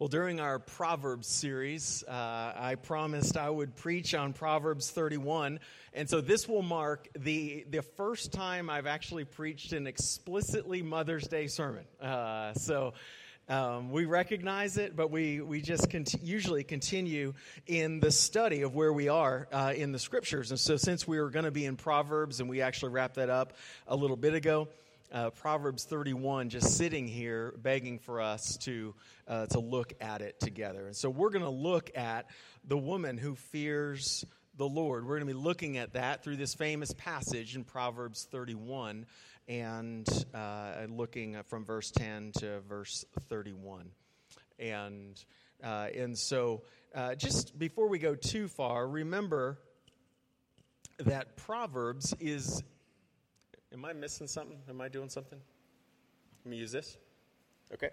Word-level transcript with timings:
Well, 0.00 0.08
during 0.08 0.40
our 0.40 0.58
Proverbs 0.58 1.28
series, 1.28 2.02
uh, 2.08 2.54
I 2.56 2.76
promised 2.76 3.36
I 3.36 3.50
would 3.50 3.76
preach 3.76 4.14
on 4.14 4.32
Proverbs 4.32 4.90
31. 4.90 5.60
And 5.92 6.08
so 6.08 6.22
this 6.22 6.48
will 6.48 6.62
mark 6.62 7.10
the, 7.18 7.66
the 7.68 7.82
first 7.82 8.32
time 8.32 8.70
I've 8.70 8.86
actually 8.86 9.26
preached 9.26 9.74
an 9.74 9.86
explicitly 9.86 10.80
Mother's 10.80 11.28
Day 11.28 11.48
sermon. 11.48 11.84
Uh, 12.00 12.54
so 12.54 12.94
um, 13.50 13.90
we 13.90 14.06
recognize 14.06 14.78
it, 14.78 14.96
but 14.96 15.10
we, 15.10 15.42
we 15.42 15.60
just 15.60 15.90
cont- 15.90 16.14
usually 16.22 16.64
continue 16.64 17.34
in 17.66 18.00
the 18.00 18.10
study 18.10 18.62
of 18.62 18.74
where 18.74 18.94
we 18.94 19.08
are 19.08 19.48
uh, 19.52 19.74
in 19.76 19.92
the 19.92 19.98
scriptures. 19.98 20.50
And 20.50 20.58
so 20.58 20.78
since 20.78 21.06
we 21.06 21.20
were 21.20 21.28
going 21.28 21.44
to 21.44 21.50
be 21.50 21.66
in 21.66 21.76
Proverbs, 21.76 22.40
and 22.40 22.48
we 22.48 22.62
actually 22.62 22.92
wrapped 22.92 23.16
that 23.16 23.28
up 23.28 23.52
a 23.86 23.96
little 23.96 24.16
bit 24.16 24.32
ago, 24.32 24.66
uh, 25.12 25.30
Proverbs 25.30 25.84
31 25.84 26.50
just 26.50 26.76
sitting 26.76 27.08
here 27.08 27.54
begging 27.58 27.98
for 27.98 28.20
us 28.20 28.56
to, 28.58 28.94
uh, 29.26 29.46
to 29.46 29.58
look 29.58 29.92
at 30.00 30.22
it 30.22 30.38
together. 30.40 30.86
And 30.86 30.96
so 30.96 31.10
we're 31.10 31.30
going 31.30 31.44
to 31.44 31.50
look 31.50 31.90
at 31.96 32.26
the 32.64 32.78
woman 32.78 33.18
who 33.18 33.34
fears 33.34 34.24
the 34.56 34.68
Lord. 34.68 35.04
We're 35.04 35.18
going 35.18 35.28
to 35.28 35.34
be 35.34 35.40
looking 35.40 35.78
at 35.78 35.94
that 35.94 36.22
through 36.22 36.36
this 36.36 36.54
famous 36.54 36.92
passage 36.92 37.56
in 37.56 37.64
Proverbs 37.64 38.28
31 38.30 39.06
and 39.48 40.06
uh, 40.34 40.72
looking 40.88 41.36
from 41.48 41.64
verse 41.64 41.90
10 41.90 42.32
to 42.38 42.60
verse 42.60 43.04
31. 43.28 43.90
And, 44.58 45.22
uh, 45.64 45.88
and 45.96 46.16
so 46.16 46.62
uh, 46.94 47.14
just 47.14 47.58
before 47.58 47.88
we 47.88 47.98
go 47.98 48.14
too 48.14 48.48
far, 48.48 48.86
remember 48.86 49.58
that 50.98 51.36
Proverbs 51.36 52.14
is 52.20 52.62
Am 53.72 53.84
I 53.84 53.92
missing 53.92 54.26
something? 54.26 54.58
Am 54.68 54.80
I 54.80 54.88
doing 54.88 55.08
something? 55.08 55.38
Let 56.44 56.50
me 56.50 56.56
use 56.56 56.72
this. 56.72 56.96
Okay. 57.72 57.90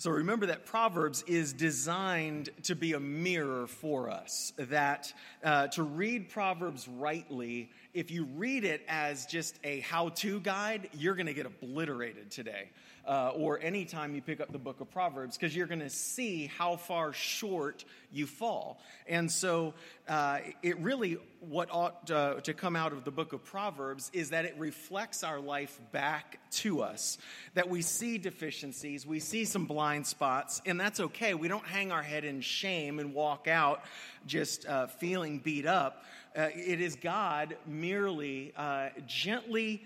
So 0.00 0.12
remember 0.12 0.46
that 0.46 0.64
Proverbs 0.64 1.24
is 1.26 1.52
designed 1.52 2.50
to 2.64 2.76
be 2.76 2.92
a 2.92 3.00
mirror 3.00 3.66
for 3.66 4.08
us. 4.08 4.52
That 4.56 5.12
uh, 5.42 5.66
to 5.68 5.82
read 5.82 6.28
Proverbs 6.28 6.86
rightly, 6.86 7.70
if 7.94 8.10
you 8.10 8.28
read 8.36 8.64
it 8.64 8.82
as 8.86 9.26
just 9.26 9.58
a 9.64 9.80
how 9.80 10.10
to 10.10 10.38
guide, 10.38 10.90
you're 10.92 11.16
going 11.16 11.26
to 11.26 11.34
get 11.34 11.46
obliterated 11.46 12.30
today 12.30 12.70
uh, 13.08 13.32
or 13.34 13.58
anytime 13.60 14.14
you 14.14 14.20
pick 14.20 14.38
up 14.38 14.52
the 14.52 14.58
book 14.58 14.80
of 14.80 14.90
Proverbs, 14.90 15.38
because 15.38 15.56
you're 15.56 15.66
going 15.66 15.80
to 15.80 15.88
see 15.88 16.46
how 16.58 16.76
far 16.76 17.14
short 17.14 17.86
you 18.12 18.26
fall. 18.26 18.78
And 19.06 19.32
so, 19.32 19.72
uh, 20.06 20.40
it 20.62 20.78
really, 20.78 21.16
what 21.40 21.70
ought 21.72 22.10
uh, 22.10 22.34
to 22.42 22.52
come 22.52 22.76
out 22.76 22.92
of 22.92 23.04
the 23.04 23.10
book 23.10 23.32
of 23.32 23.42
Proverbs 23.44 24.10
is 24.12 24.30
that 24.30 24.44
it 24.44 24.54
reflects 24.58 25.24
our 25.24 25.40
life 25.40 25.80
back 25.90 26.38
to 26.50 26.82
us. 26.82 27.16
That 27.54 27.70
we 27.70 27.80
see 27.80 28.18
deficiencies, 28.18 29.06
we 29.06 29.20
see 29.20 29.46
some 29.46 29.64
blind 29.64 30.06
spots, 30.06 30.60
and 30.66 30.78
that's 30.78 31.00
okay. 31.00 31.32
We 31.32 31.48
don't 31.48 31.66
hang 31.66 31.90
our 31.90 32.02
head 32.02 32.26
in 32.26 32.42
shame 32.42 32.98
and 32.98 33.14
walk 33.14 33.48
out 33.48 33.84
just 34.26 34.66
uh, 34.66 34.88
feeling 34.88 35.38
beat 35.38 35.64
up. 35.64 36.04
Uh, 36.36 36.48
it 36.54 36.82
is 36.82 36.94
God 36.94 37.56
merely 37.66 38.52
uh, 38.54 38.90
gently 39.06 39.82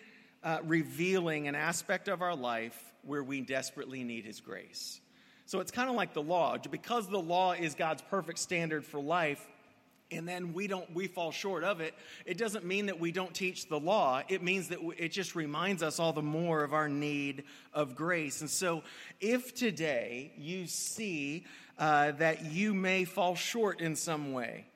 revealing 0.64 1.46
an 1.46 1.54
aspect 1.54 2.08
of 2.08 2.20
our 2.20 2.34
life 2.34 2.91
where 3.04 3.22
we 3.22 3.40
desperately 3.40 4.04
need 4.04 4.24
His 4.24 4.40
grace. 4.40 5.00
So 5.46 5.60
it's 5.60 5.70
kind 5.70 5.90
of 5.90 5.96
like 5.96 6.14
the 6.14 6.22
law. 6.22 6.56
Because 6.70 7.08
the 7.08 7.18
law 7.18 7.52
is 7.52 7.74
God's 7.74 8.02
perfect 8.02 8.38
standard 8.38 8.84
for 8.84 9.00
life, 9.00 9.46
and 10.12 10.28
then 10.28 10.52
we 10.52 10.66
don't 10.66 10.92
we 10.94 11.06
fall 11.06 11.32
short 11.32 11.64
of 11.64 11.80
it 11.80 11.94
it 12.26 12.36
doesn't 12.36 12.64
mean 12.64 12.86
that 12.86 13.00
we 13.00 13.10
don't 13.10 13.34
teach 13.34 13.68
the 13.68 13.78
law 13.78 14.22
it 14.28 14.42
means 14.42 14.68
that 14.68 14.78
it 14.98 15.08
just 15.08 15.34
reminds 15.34 15.82
us 15.82 15.98
all 15.98 16.12
the 16.12 16.22
more 16.22 16.62
of 16.62 16.74
our 16.74 16.88
need 16.88 17.44
of 17.72 17.96
grace 17.96 18.40
and 18.40 18.50
so 18.50 18.82
if 19.20 19.54
today 19.54 20.32
you 20.36 20.66
see 20.66 21.44
uh, 21.78 22.12
that 22.12 22.44
you 22.44 22.74
may 22.74 23.04
fall 23.04 23.34
short 23.34 23.80
in 23.80 23.96
some 23.96 24.32
way 24.32 24.66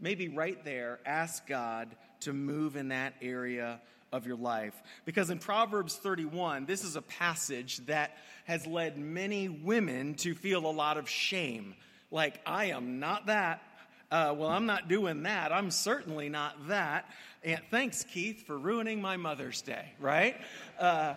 maybe 0.00 0.28
right 0.28 0.64
there 0.64 0.98
ask 1.06 1.46
god 1.46 1.94
to 2.20 2.32
move 2.32 2.76
in 2.76 2.88
that 2.88 3.14
area 3.22 3.80
of 4.12 4.26
your 4.26 4.36
life. 4.36 4.74
Because 5.04 5.30
in 5.30 5.38
Proverbs 5.38 5.96
31, 5.96 6.66
this 6.66 6.84
is 6.84 6.96
a 6.96 7.02
passage 7.02 7.78
that 7.86 8.16
has 8.44 8.66
led 8.66 8.98
many 8.98 9.48
women 9.48 10.14
to 10.16 10.34
feel 10.34 10.66
a 10.66 10.70
lot 10.70 10.98
of 10.98 11.08
shame. 11.08 11.74
Like, 12.10 12.40
I 12.46 12.66
am 12.66 13.00
not 13.00 13.26
that. 13.26 13.62
Uh, 14.10 14.34
well, 14.36 14.50
I'm 14.50 14.66
not 14.66 14.88
doing 14.88 15.22
that. 15.22 15.52
I'm 15.52 15.70
certainly 15.70 16.28
not 16.28 16.68
that. 16.68 17.06
And 17.42 17.60
thanks, 17.70 18.04
Keith, 18.04 18.46
for 18.46 18.58
ruining 18.58 19.00
my 19.00 19.16
Mother's 19.16 19.62
Day, 19.62 19.94
right? 19.98 20.36
Uh, 20.78 21.14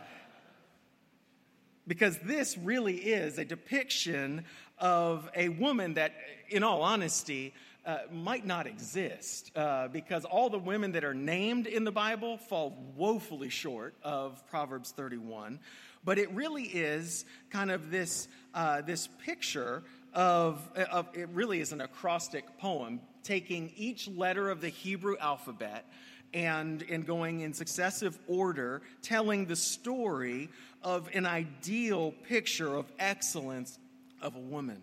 because 1.85 2.17
this 2.19 2.57
really 2.57 2.95
is 2.95 3.37
a 3.37 3.45
depiction 3.45 4.45
of 4.79 5.29
a 5.35 5.49
woman 5.49 5.95
that, 5.95 6.13
in 6.49 6.63
all 6.63 6.81
honesty, 6.81 7.53
uh, 7.85 7.99
might 8.11 8.45
not 8.45 8.67
exist 8.67 9.51
uh, 9.55 9.87
because 9.87 10.25
all 10.25 10.49
the 10.49 10.59
women 10.59 10.93
that 10.93 11.03
are 11.03 11.13
named 11.13 11.67
in 11.67 11.83
the 11.83 11.91
Bible 11.91 12.37
fall 12.37 12.75
woefully 12.95 13.49
short 13.49 13.93
of 14.03 14.45
Proverbs 14.47 14.91
31. 14.91 15.59
But 16.03 16.17
it 16.19 16.31
really 16.31 16.63
is 16.63 17.25
kind 17.49 17.71
of 17.71 17.91
this, 17.91 18.27
uh, 18.53 18.81
this 18.81 19.07
picture 19.23 19.83
of, 20.13 20.67
of, 20.91 21.07
it 21.13 21.29
really 21.29 21.59
is 21.59 21.71
an 21.71 21.81
acrostic 21.81 22.57
poem, 22.57 23.01
taking 23.23 23.71
each 23.75 24.07
letter 24.07 24.49
of 24.49 24.61
the 24.61 24.69
Hebrew 24.69 25.17
alphabet 25.19 25.85
and, 26.33 26.83
and 26.89 27.05
going 27.05 27.41
in 27.41 27.53
successive 27.53 28.17
order, 28.27 28.81
telling 29.01 29.45
the 29.45 29.55
story 29.55 30.49
of 30.83 31.09
an 31.13 31.25
ideal 31.25 32.13
picture 32.27 32.75
of 32.75 32.91
excellence 32.99 33.79
of 34.21 34.35
a 34.35 34.39
woman. 34.39 34.81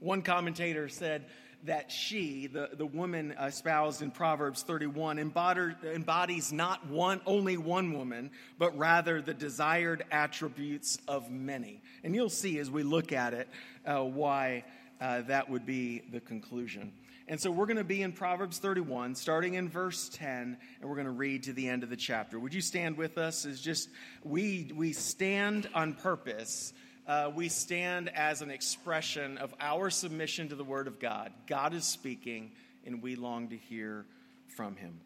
One 0.00 0.22
commentator 0.22 0.88
said, 0.88 1.26
that 1.64 1.92
she, 1.92 2.48
the, 2.48 2.70
the 2.72 2.86
woman 2.86 3.32
espoused 3.40 4.02
in 4.02 4.10
Proverbs 4.10 4.62
31, 4.62 5.18
embodies 5.18 6.52
not 6.52 6.86
one, 6.88 7.20
only 7.24 7.56
one 7.56 7.92
woman, 7.92 8.30
but 8.58 8.76
rather 8.76 9.22
the 9.22 9.34
desired 9.34 10.04
attributes 10.10 10.98
of 11.06 11.30
many. 11.30 11.80
And 12.02 12.14
you'll 12.14 12.28
see 12.28 12.58
as 12.58 12.70
we 12.70 12.82
look 12.82 13.12
at 13.12 13.34
it 13.34 13.48
uh, 13.86 14.02
why 14.02 14.64
uh, 15.00 15.22
that 15.22 15.48
would 15.50 15.66
be 15.66 16.02
the 16.10 16.20
conclusion. 16.20 16.92
And 17.28 17.40
so 17.40 17.50
we're 17.50 17.66
going 17.66 17.76
to 17.76 17.84
be 17.84 18.02
in 18.02 18.12
Proverbs 18.12 18.58
31, 18.58 19.14
starting 19.14 19.54
in 19.54 19.68
verse 19.68 20.08
10, 20.08 20.56
and 20.80 20.88
we're 20.88 20.96
going 20.96 21.06
to 21.06 21.12
read 21.12 21.44
to 21.44 21.52
the 21.52 21.68
end 21.68 21.84
of 21.84 21.90
the 21.90 21.96
chapter. 21.96 22.38
Would 22.38 22.52
you 22.52 22.60
stand 22.60 22.96
with 22.96 23.16
us? 23.16 23.44
Is 23.44 23.60
just 23.60 23.88
we 24.24 24.72
we 24.74 24.92
stand 24.92 25.68
on 25.74 25.94
purpose 25.94 26.72
uh, 27.06 27.30
we 27.34 27.48
stand 27.48 28.08
as 28.14 28.42
an 28.42 28.50
expression 28.50 29.38
of 29.38 29.54
our 29.60 29.90
submission 29.90 30.48
to 30.48 30.54
the 30.54 30.64
Word 30.64 30.86
of 30.86 31.00
God. 31.00 31.32
God 31.46 31.74
is 31.74 31.84
speaking, 31.84 32.52
and 32.86 33.02
we 33.02 33.16
long 33.16 33.48
to 33.48 33.56
hear 33.56 34.06
from 34.48 34.76
Him. 34.76 35.00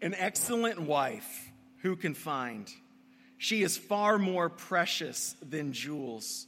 An 0.00 0.14
excellent 0.14 0.80
wife 0.80 1.50
who 1.82 1.96
can 1.96 2.14
find? 2.14 2.70
She 3.38 3.62
is 3.62 3.76
far 3.76 4.18
more 4.18 4.48
precious 4.48 5.36
than 5.42 5.72
jewels. 5.72 6.46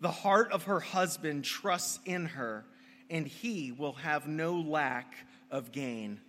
The 0.00 0.10
heart 0.10 0.52
of 0.52 0.64
her 0.64 0.80
husband 0.80 1.44
trusts 1.44 1.98
in 2.04 2.26
her, 2.26 2.64
and 3.10 3.26
he 3.26 3.72
will 3.72 3.94
have 3.94 4.28
no 4.28 4.56
lack 4.56 5.14
of 5.50 5.72
gain. 5.72 6.20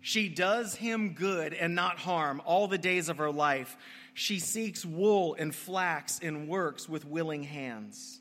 She 0.00 0.28
does 0.28 0.74
him 0.74 1.12
good 1.12 1.52
and 1.52 1.74
not 1.74 1.98
harm 1.98 2.40
all 2.44 2.68
the 2.68 2.78
days 2.78 3.08
of 3.08 3.18
her 3.18 3.30
life. 3.30 3.76
She 4.14 4.38
seeks 4.38 4.84
wool 4.84 5.34
and 5.38 5.54
flax 5.54 6.20
and 6.22 6.48
works 6.48 6.88
with 6.88 7.04
willing 7.04 7.42
hands. 7.42 8.20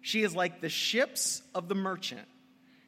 She 0.00 0.22
is 0.22 0.34
like 0.34 0.60
the 0.60 0.68
ships 0.68 1.42
of 1.54 1.68
the 1.68 1.74
merchant. 1.74 2.26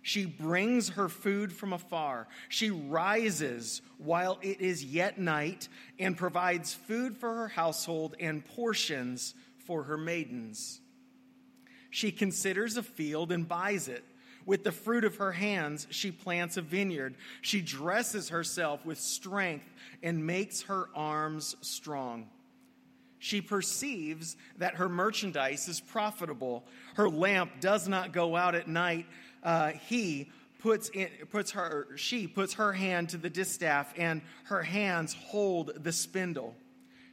She 0.03 0.25
brings 0.25 0.91
her 0.91 1.09
food 1.09 1.53
from 1.53 1.73
afar. 1.73 2.27
She 2.49 2.71
rises 2.71 3.83
while 3.99 4.39
it 4.41 4.61
is 4.61 4.83
yet 4.83 5.19
night 5.19 5.69
and 5.99 6.17
provides 6.17 6.73
food 6.73 7.17
for 7.17 7.35
her 7.35 7.49
household 7.49 8.17
and 8.19 8.45
portions 8.45 9.35
for 9.67 9.85
her 9.85 9.99
maidens. 9.99 10.81
She 11.91 12.13
considers 12.13 12.77
a 12.77 12.83
field 12.83 13.33
and 13.33 13.47
buys 13.47 13.89
it. 13.89 14.05
With 14.51 14.65
the 14.65 14.73
fruit 14.73 15.05
of 15.05 15.15
her 15.19 15.31
hands, 15.31 15.87
she 15.91 16.11
plants 16.11 16.57
a 16.57 16.61
vineyard. 16.61 17.15
She 17.41 17.61
dresses 17.61 18.31
herself 18.31 18.85
with 18.85 18.99
strength 18.99 19.65
and 20.03 20.27
makes 20.27 20.63
her 20.63 20.89
arms 20.93 21.55
strong. 21.61 22.27
She 23.21 23.43
perceives 23.43 24.37
that 24.59 24.75
her 24.75 24.89
merchandise 24.89 25.69
is 25.69 25.81
profitable. 25.81 26.65
Her 26.95 27.09
lamp 27.09 27.61
does 27.61 27.87
not 27.87 28.11
go 28.11 28.35
out 28.35 28.57
at 28.57 28.67
night. 28.67 29.07
Uh, 29.45 29.69
he 29.69 30.33
puts, 30.59 30.89
in, 30.89 31.11
puts 31.31 31.53
her, 31.53 31.87
she 31.95 32.27
puts 32.27 32.55
her 32.55 32.73
hand 32.73 33.11
to 33.11 33.19
the 33.19 33.31
distaff, 33.31 33.95
and 33.97 34.21
her 34.47 34.63
hands 34.63 35.15
hold 35.15 35.71
the 35.81 35.93
spindle. 35.93 36.57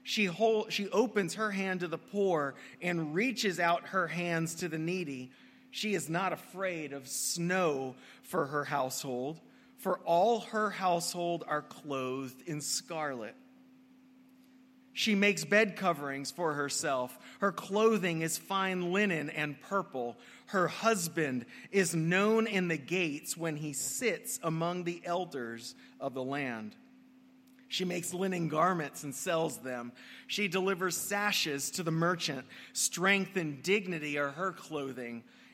She, 0.01 0.25
hold, 0.25 0.73
she 0.73 0.89
opens 0.89 1.35
her 1.35 1.51
hand 1.51 1.81
to 1.81 1.87
the 1.87 1.99
poor 1.99 2.55
and 2.81 3.13
reaches 3.13 3.59
out 3.59 3.89
her 3.89 4.07
hands 4.07 4.55
to 4.55 4.67
the 4.67 4.79
needy. 4.79 5.29
She 5.71 5.93
is 5.93 6.09
not 6.09 6.33
afraid 6.33 6.93
of 6.93 7.07
snow 7.07 7.95
for 8.23 8.47
her 8.47 8.63
household 8.63 9.39
for 9.77 9.99
all 9.99 10.41
her 10.41 10.71
household 10.71 11.43
are 11.47 11.61
clothed 11.61 12.41
in 12.47 12.61
scarlet. 12.61 13.35
She 14.93 15.13
makes 15.13 15.45
bed 15.45 15.75
coverings 15.75 16.31
for 16.31 16.53
herself. 16.53 17.17
Her 17.39 17.51
clothing 17.51 18.23
is 18.23 18.39
fine 18.39 18.91
linen 18.91 19.29
and 19.29 19.61
purple. 19.61 20.17
Her 20.47 20.67
husband 20.67 21.45
is 21.71 21.93
known 21.93 22.47
in 22.47 22.67
the 22.67 22.77
gates 22.77 23.37
when 23.37 23.57
he 23.57 23.73
sits 23.73 24.39
among 24.41 24.83
the 24.83 25.01
elders 25.05 25.75
of 25.99 26.15
the 26.15 26.23
land. 26.23 26.75
She 27.67 27.85
makes 27.85 28.13
linen 28.13 28.47
garments 28.47 29.03
and 29.03 29.13
sells 29.13 29.57
them. 29.59 29.91
She 30.25 30.47
delivers 30.47 30.97
sashes 30.97 31.69
to 31.71 31.83
the 31.83 31.91
merchant. 31.91 32.47
Strength 32.73 33.37
and 33.37 33.61
dignity 33.61 34.17
are 34.17 34.31
her 34.31 34.53
clothing, 34.53 35.23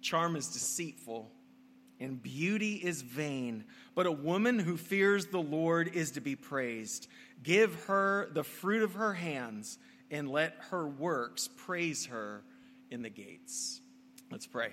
Charm 0.00 0.36
is 0.36 0.48
deceitful 0.48 1.30
and 2.00 2.22
beauty 2.22 2.74
is 2.74 3.02
vain, 3.02 3.64
but 3.94 4.06
a 4.06 4.12
woman 4.12 4.58
who 4.58 4.76
fears 4.76 5.26
the 5.26 5.40
Lord 5.40 5.90
is 5.94 6.12
to 6.12 6.20
be 6.20 6.36
praised. 6.36 7.08
Give 7.42 7.74
her 7.84 8.28
the 8.32 8.44
fruit 8.44 8.82
of 8.82 8.94
her 8.94 9.14
hands, 9.14 9.78
and 10.10 10.30
let 10.30 10.54
her 10.70 10.86
works 10.86 11.48
praise 11.48 12.06
her 12.06 12.42
in 12.90 13.02
the 13.02 13.10
gates. 13.10 13.80
Let's 14.30 14.46
pray. 14.46 14.70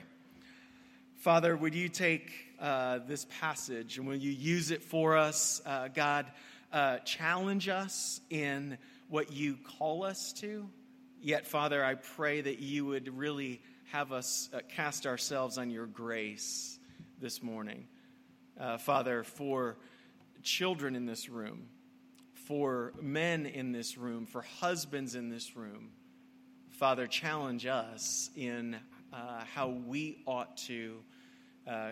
Father, 1.18 1.56
would 1.58 1.74
you 1.74 1.90
take 1.90 2.32
uh, 2.60 3.00
this 3.08 3.26
passage 3.40 3.98
and 3.98 4.08
will 4.08 4.16
you 4.16 4.32
use 4.32 4.72
it 4.72 4.84
for 4.84 5.18
us? 5.18 5.62
Uh, 5.66 5.88
God, 5.94 6.28
uh, 6.72 7.00
challenge 7.00 7.68
us 7.68 8.22
in 8.30 8.78
what 9.10 9.34
you 9.34 9.58
call 9.78 10.04
us 10.04 10.34
to. 10.34 10.70
Yet, 11.22 11.48
Father, 11.48 11.84
I 11.84 11.96
pray 11.96 12.42
that 12.42 12.60
you 12.60 12.86
would 12.86 13.18
really 13.18 13.62
have 13.92 14.12
us 14.12 14.50
uh, 14.54 14.60
cast 14.68 15.06
ourselves 15.06 15.58
on 15.58 15.70
your 15.70 15.86
grace 15.86 16.80
this 17.20 17.44
morning. 17.44 17.88
Uh, 18.60 18.78
Father, 18.78 19.24
for 19.24 19.78
children 20.42 20.96
in 20.96 21.06
this 21.06 21.30
room, 21.30 21.68
for 22.34 22.94
men 23.02 23.46
in 23.46 23.72
this 23.72 23.98
room, 23.98 24.26
for 24.26 24.42
husbands 24.60 25.16
in 25.16 25.30
this 25.30 25.56
room, 25.56 25.90
Father, 26.72 27.08
challenge 27.08 27.66
us 27.66 28.30
in 28.36 28.76
uh, 29.14 29.44
how 29.54 29.70
we 29.70 30.24
ought 30.26 30.58
to 30.58 30.98
uh, 31.68 31.92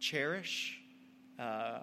cherish 0.00 0.80
uh, 1.38 1.80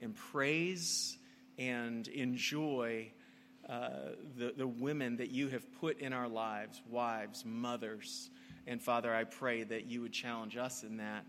and 0.00 0.14
praise 0.14 1.16
and 1.58 2.08
enjoy 2.08 3.10
uh, 3.68 3.88
the, 4.36 4.52
the 4.56 4.66
women 4.66 5.16
that 5.16 5.30
you 5.30 5.48
have 5.48 5.64
put 5.80 5.98
in 6.00 6.12
our 6.12 6.28
lives, 6.28 6.80
wives, 6.90 7.44
mothers. 7.44 8.30
And 8.66 8.82
Father, 8.82 9.14
I 9.14 9.24
pray 9.24 9.62
that 9.62 9.86
you 9.86 10.02
would 10.02 10.12
challenge 10.12 10.56
us 10.56 10.82
in 10.82 10.96
that 10.96 11.24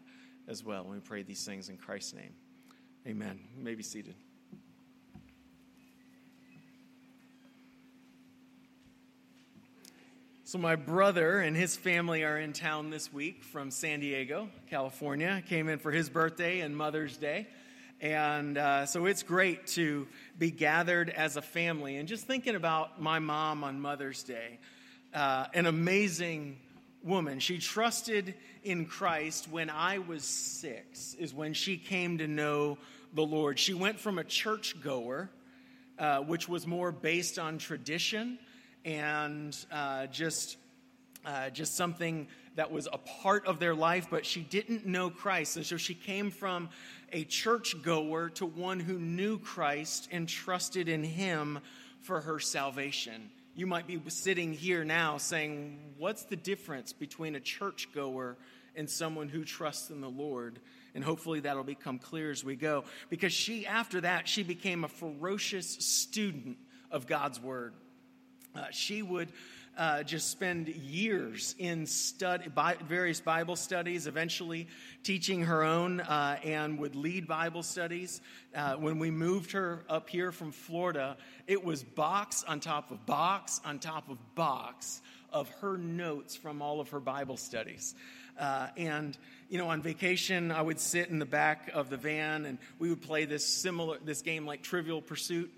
as 0.48 0.64
well. 0.64 0.86
we 0.86 1.00
pray 1.00 1.24
these 1.24 1.46
things 1.46 1.70
in 1.70 1.78
Christ's 1.78 2.14
name. 2.14 2.34
Amen. 3.06 3.40
You 3.58 3.64
may 3.64 3.76
be 3.76 3.84
seated. 3.84 4.16
So, 10.46 10.58
my 10.58 10.78
brother 10.78 11.40
and 11.40 11.58
his 11.58 11.76
family 11.76 12.24
are 12.24 12.38
in 12.38 12.54
town 12.54 12.90
this 12.90 13.12
week 13.12 13.44
from 13.44 13.70
San 13.70 14.00
Diego, 14.00 14.48
California. 14.70 15.44
Came 15.50 15.68
in 15.68 15.78
for 15.78 15.92
his 15.92 16.10
birthday 16.10 16.62
and 16.62 16.76
Mother's 16.76 17.18
Day. 17.18 17.48
And 18.00 18.58
uh, 18.58 18.86
so 18.86 19.08
it's 19.08 19.24
great 19.24 19.68
to 19.68 20.08
be 20.38 20.52
gathered 20.52 21.10
as 21.10 21.36
a 21.36 21.42
family. 21.42 21.98
And 21.98 22.08
just 22.08 22.28
thinking 22.28 22.56
about 22.56 23.02
my 23.02 23.20
mom 23.20 23.64
on 23.64 23.82
Mother's 23.82 24.24
Day, 24.24 24.60
uh, 25.14 25.48
an 25.54 25.66
amazing 25.66 26.58
woman. 27.04 27.40
She 27.40 27.58
trusted 27.58 28.36
in 28.64 28.86
Christ 28.86 29.48
when 29.50 29.70
I 29.70 30.00
was 30.00 30.24
six, 30.24 31.14
is 31.16 31.34
when 31.34 31.54
she 31.54 31.78
came 31.78 32.18
to 32.18 32.28
know 32.28 32.78
the 33.14 33.26
Lord. 33.26 33.60
She 33.60 33.74
went 33.74 34.00
from 34.00 34.18
a 34.18 34.24
church 34.24 34.82
goer, 34.82 35.30
uh, 35.98 36.20
which 36.20 36.50
was 36.50 36.68
more 36.68 36.92
based 36.92 37.40
on 37.40 37.58
tradition 37.58 38.38
and 38.86 39.58
uh, 39.72 40.08
just, 40.08 40.58
uh, 41.26 41.50
just 41.50 41.76
something 41.76 42.28
that 42.56 42.72
was 42.72 42.88
a 42.92 42.98
part 42.98 43.46
of 43.46 43.60
their 43.60 43.76
life, 43.76 44.08
but 44.10 44.26
she 44.26 44.42
didn't 44.42 44.86
know 44.86 45.10
Christ. 45.10 45.58
And 45.58 45.66
so 45.66 45.78
she 45.78 45.94
came 45.94 46.32
from 46.32 46.70
a 47.14 47.24
church 47.24 47.76
goer 47.84 48.30
to 48.32 48.46
one 48.46 48.80
who 48.80 48.98
knew 48.98 49.38
Christ 49.38 50.10
and 50.12 50.28
trusted 50.28 50.90
in 50.90 51.04
him 51.04 51.60
for 52.02 52.22
her 52.22 52.40
salvation. 52.40 53.30
You 53.58 53.66
might 53.66 53.88
be 53.88 54.00
sitting 54.10 54.54
here 54.54 54.86
now 54.86 55.18
saying, 55.18 55.80
What's 55.98 56.22
the 56.26 56.36
difference 56.36 56.94
between 56.94 57.34
a 57.34 57.40
churchgoer 57.40 58.38
and 58.76 58.88
someone 58.88 59.30
who 59.30 59.44
trusts 59.44 59.90
in 59.90 60.00
the 60.00 60.10
Lord? 60.10 60.60
And 60.94 61.04
hopefully 61.04 61.40
that'll 61.40 61.64
become 61.64 61.98
clear 61.98 62.30
as 62.30 62.44
we 62.44 62.56
go. 62.56 62.84
Because 63.10 63.34
she, 63.34 63.66
after 63.66 64.02
that, 64.02 64.28
she 64.28 64.44
became 64.44 64.84
a 64.84 64.88
ferocious 64.88 65.68
student 65.68 66.60
of 66.92 67.08
God's 67.08 67.40
Word. 67.40 67.74
Uh, 68.56 68.66
she 68.70 69.02
would 69.02 69.30
uh, 69.78 70.04
just 70.04 70.32
spend 70.32 70.68
years 70.68 71.56
in 71.60 71.86
stud- 71.86 72.54
by 72.56 72.76
various 72.88 73.22
Bible 73.22 73.56
studies, 73.56 74.08
eventually 74.08 74.68
teaching 75.04 75.44
her 75.44 75.64
own, 75.64 76.02
uh, 76.02 76.40
and 76.44 76.80
would 76.80 76.96
lead 76.96 77.28
Bible 77.28 77.62
studies. 77.62 78.22
Uh, 78.56 78.76
when 78.76 78.98
we 78.98 79.12
moved 79.12 79.52
her 79.52 79.86
up 79.88 80.10
here 80.10 80.32
from 80.32 80.52
Florida, 80.52 81.16
it 81.46 81.64
was 81.64 81.84
box 81.84 82.44
on 82.48 82.60
top 82.60 82.90
of 82.92 83.06
box 83.06 83.62
on 83.64 83.78
top 83.78 84.10
of 84.10 84.18
box 84.34 85.02
of 85.32 85.48
her 85.62 85.78
notes 85.78 86.36
from 86.36 86.62
all 86.62 86.80
of 86.80 86.90
her 86.90 87.00
Bible 87.00 87.38
studies. 87.38 87.94
Uh, 88.40 88.68
and 88.78 89.18
you 89.50 89.58
know, 89.58 89.70
on 89.70 89.82
vacation, 89.82 90.52
I 90.52 90.62
would 90.62 90.80
sit 90.80 91.10
in 91.10 91.20
the 91.20 91.26
back 91.26 91.70
of 91.74 91.90
the 91.90 91.98
van, 91.98 92.46
and 92.46 92.58
we 92.80 92.90
would 92.90 93.02
play 93.02 93.26
this 93.26 93.46
similar 93.46 93.98
this 94.04 94.22
game 94.22 94.46
like 94.46 94.64
Trivial 94.64 95.02
Pursuit. 95.02 95.52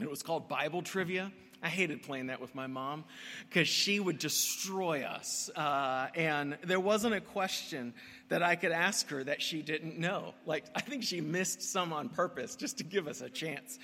It 0.00 0.08
was 0.08 0.22
called 0.22 0.48
Bible 0.48 0.80
Trivia 0.80 1.30
I 1.62 1.68
hated 1.68 2.02
playing 2.02 2.28
that 2.28 2.40
with 2.40 2.54
my 2.54 2.66
mom 2.66 3.04
because 3.48 3.68
she 3.68 4.00
would 4.00 4.18
destroy 4.18 5.02
us. 5.02 5.50
Uh, 5.54 6.08
and 6.14 6.56
there 6.64 6.80
wasn't 6.80 7.14
a 7.14 7.20
question 7.20 7.92
that 8.30 8.42
I 8.42 8.56
could 8.56 8.72
ask 8.72 9.08
her 9.10 9.22
that 9.24 9.42
she 9.42 9.60
didn't 9.60 9.98
know. 9.98 10.34
Like, 10.46 10.64
I 10.74 10.80
think 10.80 11.02
she 11.02 11.20
missed 11.20 11.62
some 11.62 11.92
on 11.92 12.08
purpose 12.08 12.56
just 12.56 12.78
to 12.78 12.84
give 12.84 13.06
us 13.06 13.20
a 13.20 13.28
chance. 13.28 13.78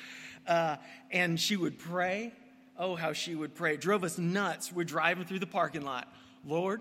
Uh, 0.47 0.77
and 1.11 1.39
she 1.39 1.57
would 1.57 1.79
pray. 1.79 2.33
Oh, 2.79 2.95
how 2.95 3.13
she 3.13 3.35
would 3.35 3.55
pray. 3.55 3.75
It 3.75 3.81
drove 3.81 4.05
us 4.05 4.19
nuts. 4.19 4.73
We're 4.73 4.85
driving 4.85 5.25
through 5.25 5.41
the 5.41 5.47
parking 5.47 5.83
lot. 5.83 6.09
Lord, 6.47 6.81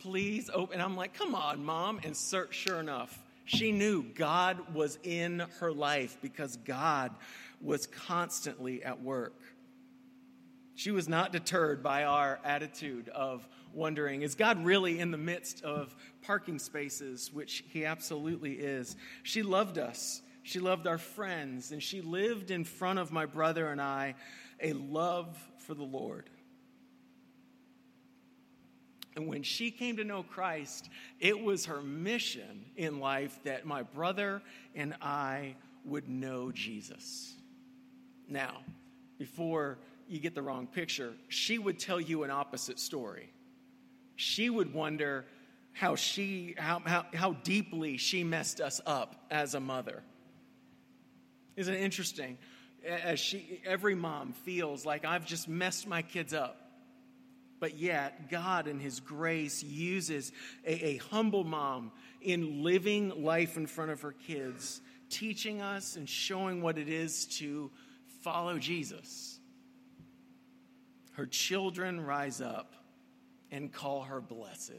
please 0.00 0.50
open. 0.52 0.80
I'm 0.80 0.96
like, 0.96 1.14
come 1.14 1.34
on, 1.34 1.64
mom. 1.64 2.00
And 2.04 2.16
sure 2.16 2.80
enough, 2.80 3.16
she 3.44 3.70
knew 3.70 4.02
God 4.02 4.74
was 4.74 4.98
in 5.04 5.44
her 5.60 5.72
life 5.72 6.16
because 6.20 6.56
God 6.58 7.12
was 7.60 7.86
constantly 7.86 8.82
at 8.82 9.02
work. 9.02 9.34
She 10.76 10.90
was 10.90 11.08
not 11.08 11.32
deterred 11.32 11.82
by 11.82 12.04
our 12.04 12.38
attitude 12.44 13.08
of 13.08 13.48
wondering, 13.72 14.22
is 14.22 14.34
God 14.34 14.64
really 14.64 15.00
in 15.00 15.10
the 15.10 15.18
midst 15.18 15.64
of 15.64 15.94
parking 16.22 16.58
spaces, 16.58 17.32
which 17.32 17.64
He 17.68 17.84
absolutely 17.84 18.52
is? 18.52 18.94
She 19.22 19.42
loved 19.42 19.78
us. 19.78 20.22
She 20.42 20.60
loved 20.60 20.86
our 20.86 20.98
friends, 20.98 21.72
and 21.72 21.82
she 21.82 22.00
lived 22.02 22.52
in 22.52 22.62
front 22.62 23.00
of 23.00 23.10
my 23.10 23.26
brother 23.26 23.68
and 23.68 23.80
I 23.80 24.14
a 24.62 24.74
love 24.74 25.36
for 25.58 25.74
the 25.74 25.82
Lord. 25.82 26.30
And 29.16 29.26
when 29.26 29.42
she 29.42 29.70
came 29.70 29.96
to 29.96 30.04
know 30.04 30.22
Christ, 30.22 30.88
it 31.18 31.40
was 31.40 31.66
her 31.66 31.80
mission 31.80 32.66
in 32.76 33.00
life 33.00 33.40
that 33.44 33.64
my 33.64 33.82
brother 33.82 34.42
and 34.74 34.94
I 35.00 35.56
would 35.84 36.08
know 36.08 36.52
Jesus. 36.52 37.34
Now, 38.28 38.58
before 39.18 39.78
you 40.08 40.20
get 40.20 40.34
the 40.34 40.42
wrong 40.42 40.66
picture. 40.66 41.14
She 41.28 41.58
would 41.58 41.78
tell 41.78 42.00
you 42.00 42.22
an 42.22 42.30
opposite 42.30 42.78
story. 42.78 43.32
She 44.16 44.48
would 44.48 44.72
wonder 44.72 45.26
how 45.72 45.94
she 45.94 46.54
how, 46.56 46.80
how, 46.84 47.06
how 47.12 47.32
deeply 47.32 47.98
she 47.98 48.24
messed 48.24 48.60
us 48.60 48.80
up 48.86 49.14
as 49.30 49.54
a 49.54 49.60
mother. 49.60 50.02
Isn't 51.56 51.74
it 51.74 51.80
interesting? 51.80 52.38
As 52.86 53.20
she 53.20 53.60
every 53.64 53.94
mom 53.94 54.32
feels 54.32 54.86
like 54.86 55.04
I've 55.04 55.26
just 55.26 55.48
messed 55.48 55.86
my 55.86 56.02
kids 56.02 56.32
up. 56.32 56.62
But 57.58 57.78
yet, 57.78 58.30
God, 58.30 58.68
in 58.68 58.78
His 58.78 59.00
grace, 59.00 59.62
uses 59.62 60.32
a, 60.66 60.88
a, 60.88 60.96
humble 60.98 61.42
mom 61.42 61.90
in 62.20 62.62
living 62.62 63.24
life 63.24 63.56
in 63.56 63.66
front 63.66 63.90
of 63.90 64.02
her 64.02 64.12
kids, 64.12 64.82
teaching 65.08 65.62
us 65.62 65.96
and 65.96 66.06
showing 66.06 66.60
what 66.60 66.76
it 66.76 66.90
is 66.90 67.24
to 67.38 67.70
follow 68.20 68.58
Jesus. 68.58 69.35
Her 71.16 71.26
children 71.26 72.04
rise 72.04 72.40
up 72.40 72.74
and 73.50 73.72
call 73.72 74.02
her 74.02 74.20
blessed. 74.20 74.72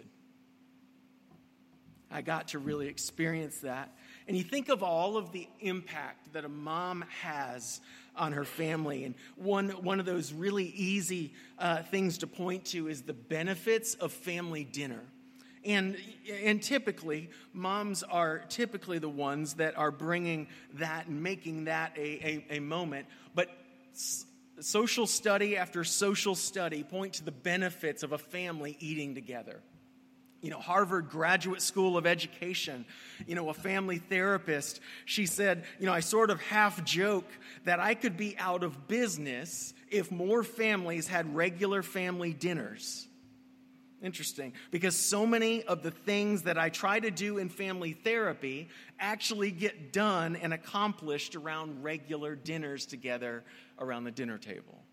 I 2.10 2.22
got 2.22 2.50
to 2.50 2.60
really 2.60 2.88
experience 2.88 3.60
that. 3.60 3.92
And 4.28 4.38
you 4.38 4.44
think 4.44 4.70
of 4.70 4.84
all 4.84 5.18
of 5.18 5.32
the 5.32 5.48
impact 5.60 6.34
that 6.34 6.46
a 6.46 6.50
mom 6.50 7.04
has 7.22 7.82
on 8.16 8.34
her 8.34 8.46
family. 8.46 9.04
And 9.04 9.16
one, 9.36 9.70
one 9.70 10.00
of 10.00 10.06
those 10.06 10.32
really 10.32 10.66
easy 10.66 11.34
uh, 11.60 11.84
things 11.84 12.20
to 12.20 12.28
point 12.28 12.66
to 12.66 12.88
is 12.88 13.02
the 13.02 13.14
benefits 13.14 13.96
of 13.96 14.12
family 14.12 14.64
dinner. 14.64 15.02
And, 15.66 15.98
and 16.44 16.62
typically, 16.62 17.30
moms 17.52 18.04
are 18.04 18.40
typically 18.48 19.00
the 19.00 19.10
ones 19.10 19.56
that 19.56 19.78
are 19.78 19.92
bringing 19.92 20.48
that 20.76 21.08
and 21.08 21.22
making 21.22 21.66
that 21.66 21.94
a, 21.98 22.46
a, 22.52 22.58
a 22.58 22.60
moment. 22.60 23.08
But 23.36 23.50
social 24.64 25.08
study 25.08 25.58
after 25.58 25.84
social 25.84 26.36
study 26.36 26.84
point 26.84 27.14
to 27.14 27.24
the 27.24 27.32
benefits 27.32 28.04
of 28.04 28.12
a 28.12 28.18
family 28.18 28.78
eating 28.80 29.16
together 29.16 29.62
you 30.42 30.52
know, 30.52 30.60
Harvard 30.60 31.10
Graduate 31.10 31.62
School 31.62 31.98
of 31.98 32.06
Education, 32.06 32.86
you 33.26 33.36
know, 33.36 33.50
a 33.50 33.54
family 33.54 33.98
therapist, 33.98 34.80
she 35.06 35.26
said, 35.26 35.64
you 35.80 35.86
know, 35.86 35.94
I 35.94 36.02
sort 36.02 36.30
of 36.30 36.40
half 36.42 36.84
joke 36.84 37.28
that 37.66 37.80
I 37.80 37.96
could 37.96 38.18
be 38.18 38.38
out 38.38 38.64
of 38.64 38.88
business 38.88 39.74
if 39.90 40.12
more 40.12 40.44
families 40.44 41.08
had 41.08 41.36
regular 41.36 41.82
family 41.82 42.34
dinners. 42.34 43.08
Interesting, 44.02 44.54
because 44.70 44.96
so 44.96 45.26
many 45.26 45.64
of 45.64 45.82
the 45.82 45.90
things 45.90 46.44
that 46.44 46.56
I 46.56 46.70
try 46.70 47.00
to 47.00 47.10
do 47.10 47.40
in 47.40 47.50
family 47.50 47.94
therapy 47.94 48.70
actually 49.00 49.50
get 49.50 49.92
done 49.92 50.36
and 50.36 50.54
accomplished 50.54 51.36
around 51.36 51.82
regular 51.82 52.36
dinners 52.36 52.86
together 52.86 53.44
around 53.80 54.04
the 54.04 54.12
dinner 54.12 54.38
table. 54.38 54.84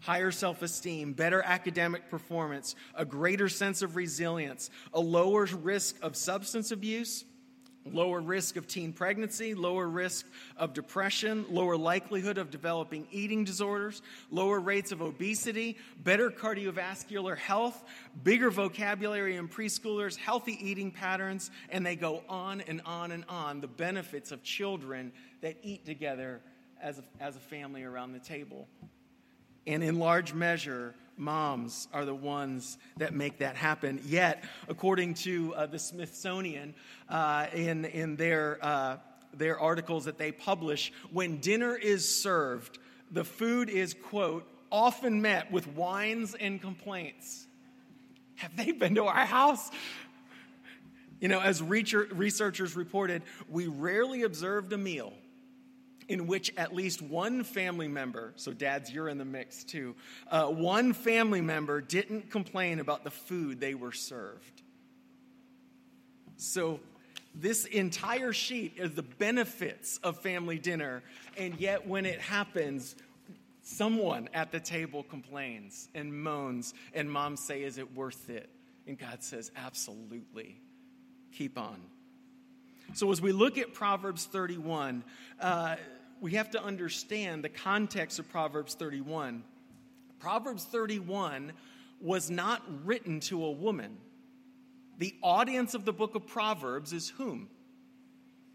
Higher 0.00 0.32
self 0.32 0.62
esteem, 0.62 1.12
better 1.12 1.42
academic 1.42 2.10
performance, 2.10 2.74
a 2.96 3.04
greater 3.04 3.48
sense 3.48 3.82
of 3.82 3.94
resilience, 3.94 4.68
a 4.92 5.00
lower 5.00 5.44
risk 5.44 5.96
of 6.02 6.16
substance 6.16 6.72
abuse, 6.72 7.24
lower 7.86 8.20
risk 8.20 8.56
of 8.56 8.66
teen 8.66 8.92
pregnancy, 8.92 9.54
lower 9.54 9.88
risk 9.88 10.26
of 10.56 10.74
depression, 10.74 11.44
lower 11.48 11.76
likelihood 11.76 12.38
of 12.38 12.50
developing 12.50 13.06
eating 13.10 13.44
disorders, 13.44 14.02
lower 14.30 14.60
rates 14.60 14.92
of 14.92 15.00
obesity, 15.00 15.78
better 16.02 16.30
cardiovascular 16.30 17.36
health, 17.36 17.82
bigger 18.22 18.50
vocabulary 18.50 19.36
in 19.36 19.48
preschoolers, 19.48 20.16
healthy 20.16 20.58
eating 20.60 20.90
patterns, 20.90 21.50
and 21.70 21.84
they 21.84 21.96
go 21.96 22.22
on 22.28 22.60
and 22.62 22.82
on 22.84 23.12
and 23.12 23.24
on. 23.28 23.60
The 23.60 23.68
benefits 23.68 24.32
of 24.32 24.42
children 24.42 25.12
that 25.40 25.56
eat 25.62 25.86
together 25.86 26.40
as 26.82 26.98
a, 26.98 27.04
as 27.20 27.36
a 27.36 27.40
family 27.40 27.82
around 27.82 28.12
the 28.12 28.20
table. 28.20 28.68
And 29.66 29.82
in 29.82 29.98
large 29.98 30.32
measure, 30.32 30.94
moms 31.20 31.86
are 31.92 32.04
the 32.04 32.14
ones 32.14 32.78
that 32.96 33.14
make 33.14 33.38
that 33.38 33.54
happen. 33.54 34.00
Yet, 34.04 34.42
according 34.68 35.14
to 35.14 35.54
uh, 35.54 35.66
the 35.66 35.78
Smithsonian, 35.78 36.74
uh, 37.08 37.46
in, 37.54 37.84
in 37.84 38.16
their, 38.16 38.58
uh, 38.62 38.96
their 39.34 39.60
articles 39.60 40.06
that 40.06 40.18
they 40.18 40.32
publish, 40.32 40.92
when 41.12 41.38
dinner 41.38 41.76
is 41.76 42.08
served, 42.22 42.78
the 43.10 43.24
food 43.24 43.68
is, 43.68 43.94
quote, 43.94 44.48
often 44.72 45.20
met 45.20 45.52
with 45.52 45.66
whines 45.68 46.34
and 46.34 46.60
complaints. 46.60 47.46
Have 48.36 48.56
they 48.56 48.72
been 48.72 48.94
to 48.94 49.04
our 49.04 49.26
house? 49.26 49.70
You 51.20 51.28
know, 51.28 51.40
as 51.40 51.62
researchers 51.62 52.74
reported, 52.74 53.22
we 53.48 53.66
rarely 53.66 54.22
observed 54.22 54.72
a 54.72 54.78
meal 54.78 55.12
in 56.10 56.26
which 56.26 56.52
at 56.56 56.74
least 56.74 57.00
one 57.00 57.44
family 57.44 57.86
member, 57.86 58.32
so 58.34 58.52
dads, 58.52 58.90
you're 58.92 59.08
in 59.08 59.16
the 59.16 59.24
mix 59.24 59.62
too, 59.62 59.94
uh, 60.28 60.46
one 60.46 60.92
family 60.92 61.40
member 61.40 61.80
didn't 61.80 62.30
complain 62.30 62.80
about 62.80 63.04
the 63.04 63.12
food 63.12 63.60
they 63.60 63.74
were 63.74 63.92
served. 63.92 64.62
So, 66.36 66.80
this 67.32 67.64
entire 67.64 68.32
sheet 68.32 68.72
is 68.76 68.90
the 68.92 69.04
benefits 69.04 69.98
of 69.98 70.18
family 70.18 70.58
dinner, 70.58 71.04
and 71.36 71.54
yet 71.60 71.86
when 71.86 72.04
it 72.04 72.20
happens, 72.20 72.96
someone 73.62 74.28
at 74.34 74.50
the 74.50 74.58
table 74.58 75.04
complains 75.04 75.88
and 75.94 76.12
moans, 76.12 76.74
and 76.92 77.08
moms 77.08 77.38
say, 77.38 77.62
Is 77.62 77.78
it 77.78 77.94
worth 77.94 78.28
it? 78.30 78.50
And 78.88 78.98
God 78.98 79.22
says, 79.22 79.52
Absolutely. 79.54 80.60
Keep 81.36 81.56
on. 81.56 81.80
So, 82.94 83.12
as 83.12 83.22
we 83.22 83.30
look 83.30 83.58
at 83.58 83.74
Proverbs 83.74 84.24
31, 84.24 85.04
uh, 85.38 85.76
we 86.20 86.32
have 86.32 86.50
to 86.50 86.62
understand 86.62 87.42
the 87.42 87.48
context 87.48 88.18
of 88.18 88.28
Proverbs 88.28 88.74
31. 88.74 89.42
Proverbs 90.18 90.64
31 90.64 91.52
was 92.00 92.30
not 92.30 92.62
written 92.84 93.20
to 93.20 93.44
a 93.44 93.50
woman. 93.50 93.96
The 94.98 95.14
audience 95.22 95.74
of 95.74 95.86
the 95.86 95.94
book 95.94 96.14
of 96.14 96.26
Proverbs 96.26 96.92
is 96.92 97.08
whom? 97.08 97.48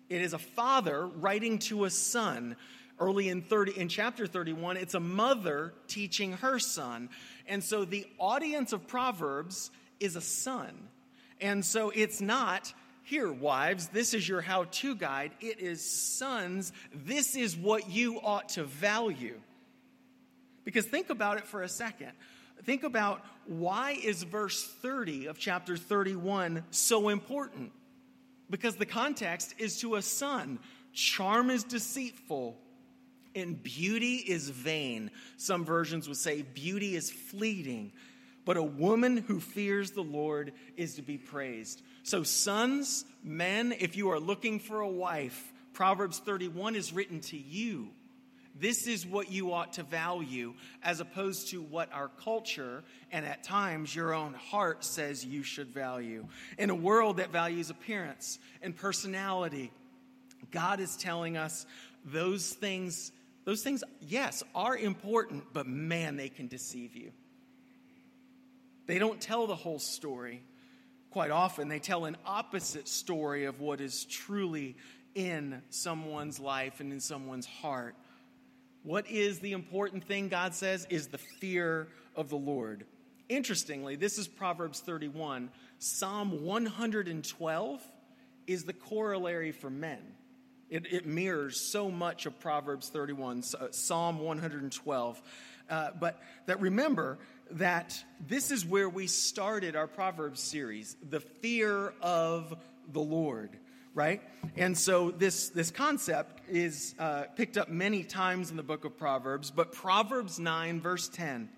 It 0.09 0.21
is 0.21 0.33
a 0.33 0.39
father 0.39 1.07
writing 1.07 1.57
to 1.59 1.85
a 1.85 1.89
son. 1.89 2.55
Early 2.99 3.29
in 3.29 3.41
30 3.41 3.77
in 3.77 3.89
chapter 3.89 4.27
31, 4.27 4.77
it's 4.77 4.93
a 4.93 4.99
mother 4.99 5.73
teaching 5.87 6.33
her 6.33 6.59
son. 6.59 7.09
And 7.47 7.63
so 7.63 7.83
the 7.83 8.05
audience 8.19 8.73
of 8.73 8.87
Proverbs 8.87 9.71
is 9.99 10.15
a 10.15 10.21
son. 10.21 10.89
And 11.41 11.65
so 11.65 11.89
it's 11.89 12.21
not 12.21 12.73
here, 13.05 13.31
wives, 13.31 13.87
this 13.89 14.13
is 14.13 14.27
your 14.27 14.41
how 14.41 14.63
to 14.63 14.95
guide. 14.95 15.31
It 15.39 15.59
is 15.59 15.83
sons, 15.83 16.73
this 16.93 17.35
is 17.35 17.55
what 17.55 17.89
you 17.89 18.19
ought 18.19 18.49
to 18.49 18.63
value. 18.63 19.39
Because 20.63 20.85
think 20.85 21.11
about 21.11 21.37
it 21.37 21.45
for 21.45 21.61
a 21.61 21.69
second. 21.69 22.11
Think 22.63 22.83
about 22.83 23.23
why 23.45 23.91
is 23.91 24.23
verse 24.23 24.63
30 24.81 25.27
of 25.27 25.37
chapter 25.37 25.77
31 25.77 26.63
so 26.71 27.09
important? 27.09 27.71
Because 28.49 28.75
the 28.75 28.87
context 28.87 29.53
is 29.59 29.79
to 29.81 29.95
a 29.95 30.01
son. 30.01 30.57
Charm 30.91 31.51
is 31.51 31.63
deceitful 31.63 32.57
and 33.35 33.61
beauty 33.61 34.15
is 34.15 34.49
vain. 34.49 35.11
Some 35.37 35.63
versions 35.63 36.07
would 36.07 36.17
say 36.17 36.41
beauty 36.41 36.95
is 36.95 37.11
fleeting. 37.11 37.91
But 38.45 38.57
a 38.57 38.63
woman 38.63 39.17
who 39.17 39.39
fears 39.39 39.91
the 39.91 40.01
Lord 40.01 40.53
is 40.77 40.95
to 40.95 41.01
be 41.01 41.17
praised. 41.17 41.81
So, 42.03 42.21
sons, 42.23 43.03
men, 43.23 43.73
if 43.79 43.97
you 43.97 44.11
are 44.11 44.19
looking 44.19 44.59
for 44.59 44.81
a 44.81 44.87
wife, 44.87 45.51
Proverbs 45.73 46.19
31 46.19 46.75
is 46.75 46.93
written 46.93 47.19
to 47.21 47.37
you. 47.37 47.89
This 48.57 48.87
is 48.87 49.05
what 49.05 49.29
you 49.29 49.51
ought 49.51 49.73
to 49.73 49.83
value, 49.83 50.53
as 50.81 51.01
opposed 51.01 51.49
to 51.49 51.61
what 51.61 51.91
our 51.91 52.07
culture 52.07 52.85
and 53.11 53.25
at 53.25 53.43
times 53.43 53.93
your 53.93 54.13
own 54.13 54.33
heart 54.33 54.85
says 54.85 55.25
you 55.25 55.43
should 55.43 55.67
value. 55.67 56.25
In 56.57 56.69
a 56.69 56.75
world 56.75 57.17
that 57.17 57.31
values 57.31 57.69
appearance 57.69 58.39
and 58.61 58.73
personality, 58.73 59.73
God 60.51 60.79
is 60.79 60.95
telling 60.95 61.35
us 61.35 61.65
those 62.05 62.53
things, 62.53 63.11
those 63.43 63.61
things, 63.61 63.83
yes, 63.99 64.41
are 64.53 64.77
important, 64.77 65.43
but 65.51 65.67
man, 65.67 66.15
they 66.15 66.29
can 66.29 66.47
deceive 66.47 66.95
you. 66.95 67.11
They 68.87 68.99
don't 68.99 69.19
tell 69.19 69.47
the 69.47 69.55
whole 69.55 69.79
story 69.79 70.43
quite 71.15 71.31
often 71.31 71.69
they 71.69 71.79
tell 71.79 72.03
an 72.03 72.17
opposite 72.25 72.89
story 72.89 73.45
of 73.45 73.61
what 73.61 73.79
is 73.79 74.03
truly 74.03 74.75
in 75.13 75.61
someone's 75.69 76.41
life 76.41 76.81
and 76.81 76.91
in 76.91 76.99
someone's 76.99 77.45
heart. 77.45 77.95
What 78.83 79.09
is 79.09 79.39
the 79.39 79.53
important 79.53 80.03
thing, 80.03 80.27
God 80.27 80.53
says, 80.53 80.85
is 80.89 81.07
the 81.07 81.17
fear 81.17 81.87
of 82.17 82.27
the 82.27 82.35
Lord. 82.35 82.85
Interestingly, 83.29 83.95
this 83.95 84.17
is 84.17 84.27
Proverbs 84.27 84.81
31. 84.81 85.51
Psalm 85.79 86.43
112 86.43 87.81
is 88.45 88.65
the 88.65 88.73
corollary 88.73 89.53
for 89.53 89.69
men. 89.69 90.01
It, 90.69 90.85
it 90.91 91.05
mirrors 91.05 91.61
so 91.71 91.89
much 91.89 92.25
of 92.25 92.41
Proverbs 92.41 92.89
31, 92.89 93.41
uh, 93.57 93.67
Psalm 93.71 94.19
112. 94.19 95.21
Uh, 95.69 95.89
but 95.97 96.21
that 96.47 96.59
remember, 96.59 97.19
that 97.51 98.03
this 98.27 98.51
is 98.51 98.65
where 98.65 98.89
we 98.89 99.07
started 99.07 99.75
our 99.75 99.87
Proverbs 99.87 100.39
series 100.39 100.95
the 101.09 101.19
fear 101.19 101.93
of 102.01 102.55
the 102.91 102.99
Lord, 102.99 103.51
right? 103.93 104.21
And 104.55 104.77
so 104.77 105.11
this, 105.11 105.49
this 105.49 105.71
concept 105.71 106.41
is 106.49 106.95
uh, 106.99 107.23
picked 107.35 107.57
up 107.57 107.69
many 107.69 108.03
times 108.03 108.51
in 108.51 108.57
the 108.57 108.63
book 108.63 108.85
of 108.85 108.97
Proverbs, 108.97 109.51
but 109.51 109.71
Proverbs 109.71 110.39
9, 110.39 110.81
verse 110.81 111.09
10 111.09 111.49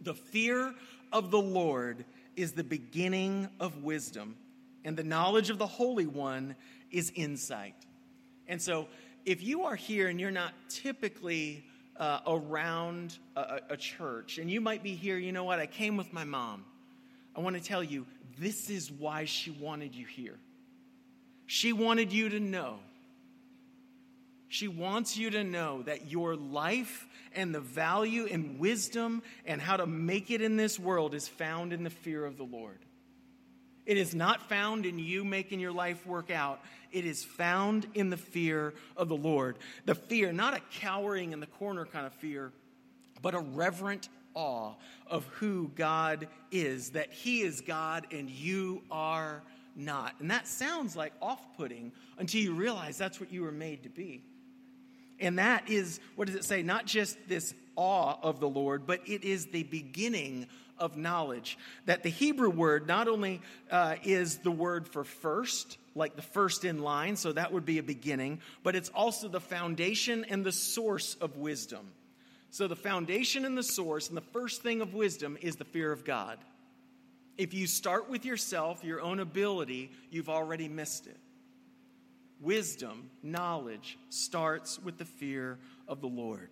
the 0.00 0.14
fear 0.14 0.74
of 1.12 1.30
the 1.30 1.40
Lord 1.40 2.04
is 2.34 2.52
the 2.52 2.64
beginning 2.64 3.48
of 3.60 3.84
wisdom, 3.84 4.36
and 4.84 4.96
the 4.96 5.04
knowledge 5.04 5.48
of 5.48 5.58
the 5.58 5.66
Holy 5.66 6.06
One 6.06 6.56
is 6.90 7.12
insight. 7.14 7.76
And 8.48 8.60
so 8.60 8.88
if 9.24 9.42
you 9.42 9.62
are 9.62 9.76
here 9.76 10.08
and 10.08 10.18
you're 10.18 10.30
not 10.30 10.52
typically 10.68 11.64
uh, 11.96 12.20
around 12.26 13.18
a, 13.36 13.60
a 13.70 13.76
church, 13.76 14.38
and 14.38 14.50
you 14.50 14.60
might 14.60 14.82
be 14.82 14.94
here, 14.94 15.18
you 15.18 15.32
know 15.32 15.44
what, 15.44 15.58
I 15.58 15.66
came 15.66 15.96
with 15.96 16.12
my 16.12 16.24
mom. 16.24 16.64
I 17.36 17.40
want 17.40 17.56
to 17.56 17.62
tell 17.62 17.82
you, 17.82 18.06
this 18.38 18.70
is 18.70 18.90
why 18.90 19.24
she 19.24 19.50
wanted 19.50 19.94
you 19.94 20.06
here. 20.06 20.38
She 21.46 21.72
wanted 21.72 22.12
you 22.12 22.30
to 22.30 22.40
know. 22.40 22.78
She 24.48 24.68
wants 24.68 25.16
you 25.16 25.30
to 25.30 25.44
know 25.44 25.82
that 25.82 26.10
your 26.10 26.36
life 26.36 27.06
and 27.34 27.54
the 27.54 27.60
value 27.60 28.26
and 28.30 28.58
wisdom 28.58 29.22
and 29.46 29.60
how 29.60 29.78
to 29.78 29.86
make 29.86 30.30
it 30.30 30.42
in 30.42 30.56
this 30.56 30.78
world 30.78 31.14
is 31.14 31.26
found 31.26 31.72
in 31.72 31.84
the 31.84 31.90
fear 31.90 32.24
of 32.24 32.36
the 32.36 32.44
Lord. 32.44 32.78
It 33.86 33.96
is 33.96 34.14
not 34.14 34.48
found 34.48 34.86
in 34.86 34.98
you 34.98 35.24
making 35.24 35.58
your 35.58 35.72
life 35.72 36.06
work 36.06 36.30
out. 36.30 36.60
It 36.92 37.04
is 37.04 37.24
found 37.24 37.86
in 37.94 38.10
the 38.10 38.16
fear 38.16 38.74
of 38.96 39.08
the 39.08 39.16
Lord. 39.16 39.56
The 39.86 39.94
fear, 39.94 40.32
not 40.32 40.54
a 40.54 40.60
cowering 40.78 41.32
in 41.32 41.40
the 41.40 41.46
corner 41.46 41.86
kind 41.86 42.06
of 42.06 42.12
fear, 42.14 42.52
but 43.20 43.34
a 43.34 43.40
reverent 43.40 44.08
awe 44.34 44.74
of 45.06 45.24
who 45.26 45.70
God 45.74 46.28
is, 46.50 46.90
that 46.90 47.12
He 47.12 47.42
is 47.42 47.60
God 47.60 48.06
and 48.12 48.28
you 48.28 48.82
are 48.90 49.42
not. 49.74 50.14
And 50.20 50.30
that 50.30 50.46
sounds 50.46 50.96
like 50.96 51.12
off 51.20 51.40
putting 51.56 51.92
until 52.18 52.40
you 52.40 52.54
realize 52.54 52.98
that's 52.98 53.20
what 53.20 53.32
you 53.32 53.42
were 53.42 53.52
made 53.52 53.84
to 53.84 53.88
be. 53.88 54.22
And 55.20 55.38
that 55.38 55.68
is, 55.70 56.00
what 56.16 56.26
does 56.26 56.36
it 56.36 56.44
say? 56.44 56.62
Not 56.62 56.86
just 56.86 57.16
this 57.28 57.54
awe 57.76 58.16
of 58.22 58.40
the 58.40 58.48
Lord, 58.48 58.86
but 58.86 59.00
it 59.06 59.24
is 59.24 59.46
the 59.46 59.62
beginning 59.62 60.46
of 60.78 60.96
knowledge. 60.96 61.56
That 61.86 62.02
the 62.02 62.08
Hebrew 62.08 62.50
word 62.50 62.86
not 62.86 63.08
only 63.08 63.40
uh, 63.70 63.96
is 64.02 64.38
the 64.38 64.50
word 64.50 64.88
for 64.88 65.04
first, 65.04 65.78
like 65.94 66.16
the 66.16 66.22
first 66.22 66.64
in 66.64 66.82
line, 66.82 67.16
so 67.16 67.32
that 67.32 67.52
would 67.52 67.64
be 67.64 67.78
a 67.78 67.82
beginning, 67.82 68.40
but 68.62 68.74
it's 68.74 68.88
also 68.90 69.28
the 69.28 69.40
foundation 69.40 70.24
and 70.28 70.44
the 70.44 70.52
source 70.52 71.14
of 71.20 71.36
wisdom. 71.36 71.90
So 72.50 72.68
the 72.68 72.76
foundation 72.76 73.44
and 73.44 73.56
the 73.56 73.62
source 73.62 74.08
and 74.08 74.16
the 74.16 74.20
first 74.20 74.62
thing 74.62 74.80
of 74.80 74.94
wisdom 74.94 75.38
is 75.40 75.56
the 75.56 75.64
fear 75.64 75.92
of 75.92 76.04
God. 76.04 76.38
If 77.38 77.54
you 77.54 77.66
start 77.66 78.10
with 78.10 78.24
yourself, 78.24 78.84
your 78.84 79.00
own 79.00 79.20
ability, 79.20 79.90
you've 80.10 80.28
already 80.28 80.68
missed 80.68 81.06
it. 81.06 81.16
Wisdom, 82.40 83.08
knowledge 83.22 83.98
starts 84.10 84.78
with 84.78 84.98
the 84.98 85.04
fear 85.04 85.58
of 85.88 86.00
the 86.00 86.08
Lord. 86.08 86.50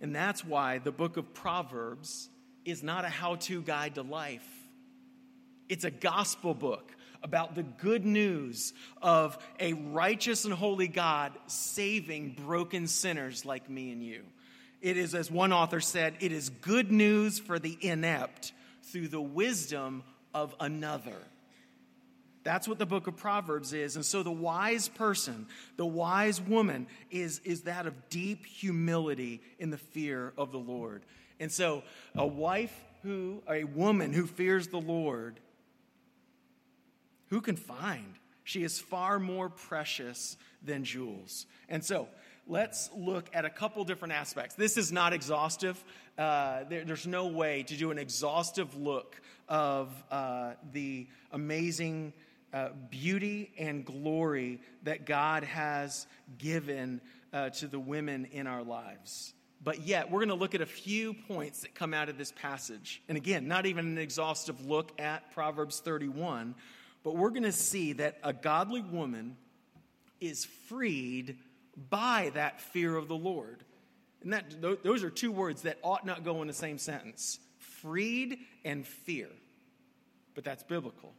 And 0.00 0.14
that's 0.14 0.44
why 0.44 0.78
the 0.78 0.92
book 0.92 1.16
of 1.16 1.32
Proverbs 1.32 2.28
is 2.64 2.82
not 2.82 3.04
a 3.04 3.08
how 3.08 3.36
to 3.36 3.62
guide 3.62 3.94
to 3.94 4.02
life. 4.02 4.55
It's 5.68 5.84
a 5.84 5.90
gospel 5.90 6.54
book 6.54 6.92
about 7.22 7.54
the 7.54 7.62
good 7.62 8.04
news 8.04 8.72
of 9.02 9.38
a 9.58 9.72
righteous 9.72 10.44
and 10.44 10.54
holy 10.54 10.88
God 10.88 11.32
saving 11.46 12.36
broken 12.46 12.86
sinners 12.86 13.44
like 13.44 13.68
me 13.68 13.90
and 13.90 14.02
you. 14.02 14.22
It 14.80 14.96
is, 14.96 15.14
as 15.14 15.30
one 15.30 15.52
author 15.52 15.80
said, 15.80 16.14
it 16.20 16.32
is 16.32 16.48
good 16.48 16.92
news 16.92 17.38
for 17.38 17.58
the 17.58 17.76
inept 17.80 18.52
through 18.84 19.08
the 19.08 19.20
wisdom 19.20 20.04
of 20.34 20.54
another. 20.60 21.16
That's 22.44 22.68
what 22.68 22.78
the 22.78 22.86
book 22.86 23.08
of 23.08 23.16
Proverbs 23.16 23.72
is. 23.72 23.96
And 23.96 24.04
so 24.04 24.22
the 24.22 24.30
wise 24.30 24.86
person, 24.86 25.48
the 25.76 25.86
wise 25.86 26.40
woman, 26.40 26.86
is, 27.10 27.40
is 27.42 27.62
that 27.62 27.86
of 27.86 28.08
deep 28.08 28.46
humility 28.46 29.40
in 29.58 29.70
the 29.70 29.78
fear 29.78 30.32
of 30.38 30.52
the 30.52 30.58
Lord. 30.58 31.02
And 31.40 31.50
so 31.50 31.82
a 32.14 32.26
wife 32.26 32.72
who, 33.02 33.42
a 33.50 33.64
woman 33.64 34.12
who 34.12 34.26
fears 34.26 34.68
the 34.68 34.80
Lord, 34.80 35.40
who 37.28 37.40
can 37.40 37.56
find? 37.56 38.14
She 38.44 38.62
is 38.62 38.78
far 38.78 39.18
more 39.18 39.48
precious 39.48 40.36
than 40.62 40.84
jewels. 40.84 41.46
And 41.68 41.84
so 41.84 42.08
let's 42.46 42.90
look 42.96 43.28
at 43.32 43.44
a 43.44 43.50
couple 43.50 43.84
different 43.84 44.14
aspects. 44.14 44.54
This 44.54 44.76
is 44.76 44.92
not 44.92 45.12
exhaustive. 45.12 45.82
Uh, 46.16 46.64
there, 46.68 46.84
there's 46.84 47.06
no 47.06 47.26
way 47.26 47.64
to 47.64 47.76
do 47.76 47.90
an 47.90 47.98
exhaustive 47.98 48.76
look 48.76 49.20
of 49.48 49.90
uh, 50.10 50.52
the 50.72 51.08
amazing 51.32 52.12
uh, 52.52 52.68
beauty 52.90 53.50
and 53.58 53.84
glory 53.84 54.60
that 54.84 55.06
God 55.06 55.42
has 55.44 56.06
given 56.38 57.00
uh, 57.32 57.50
to 57.50 57.66
the 57.66 57.80
women 57.80 58.26
in 58.32 58.46
our 58.46 58.62
lives. 58.62 59.34
But 59.62 59.86
yet, 59.86 60.10
we're 60.10 60.20
going 60.20 60.28
to 60.28 60.34
look 60.34 60.54
at 60.54 60.60
a 60.60 60.66
few 60.66 61.12
points 61.12 61.62
that 61.62 61.74
come 61.74 61.92
out 61.92 62.08
of 62.08 62.16
this 62.16 62.30
passage. 62.30 63.02
And 63.08 63.16
again, 63.16 63.48
not 63.48 63.66
even 63.66 63.86
an 63.86 63.98
exhaustive 63.98 64.64
look 64.64 64.92
at 65.00 65.32
Proverbs 65.32 65.80
31, 65.80 66.54
but 67.06 67.16
we're 67.16 67.30
going 67.30 67.44
to 67.44 67.52
see 67.52 67.92
that 67.92 68.18
a 68.24 68.32
godly 68.32 68.80
woman 68.80 69.36
is 70.20 70.44
freed 70.66 71.38
by 71.88 72.32
that 72.34 72.60
fear 72.60 72.96
of 72.96 73.06
the 73.06 73.14
Lord. 73.14 73.62
And 74.24 74.32
that, 74.32 74.60
those 74.82 75.04
are 75.04 75.10
two 75.10 75.30
words 75.30 75.62
that 75.62 75.78
ought 75.84 76.04
not 76.04 76.24
go 76.24 76.42
in 76.42 76.48
the 76.48 76.52
same 76.52 76.78
sentence 76.78 77.38
freed 77.60 78.38
and 78.64 78.84
fear. 78.84 79.28
But 80.34 80.42
that's 80.42 80.64
biblical. 80.64 81.14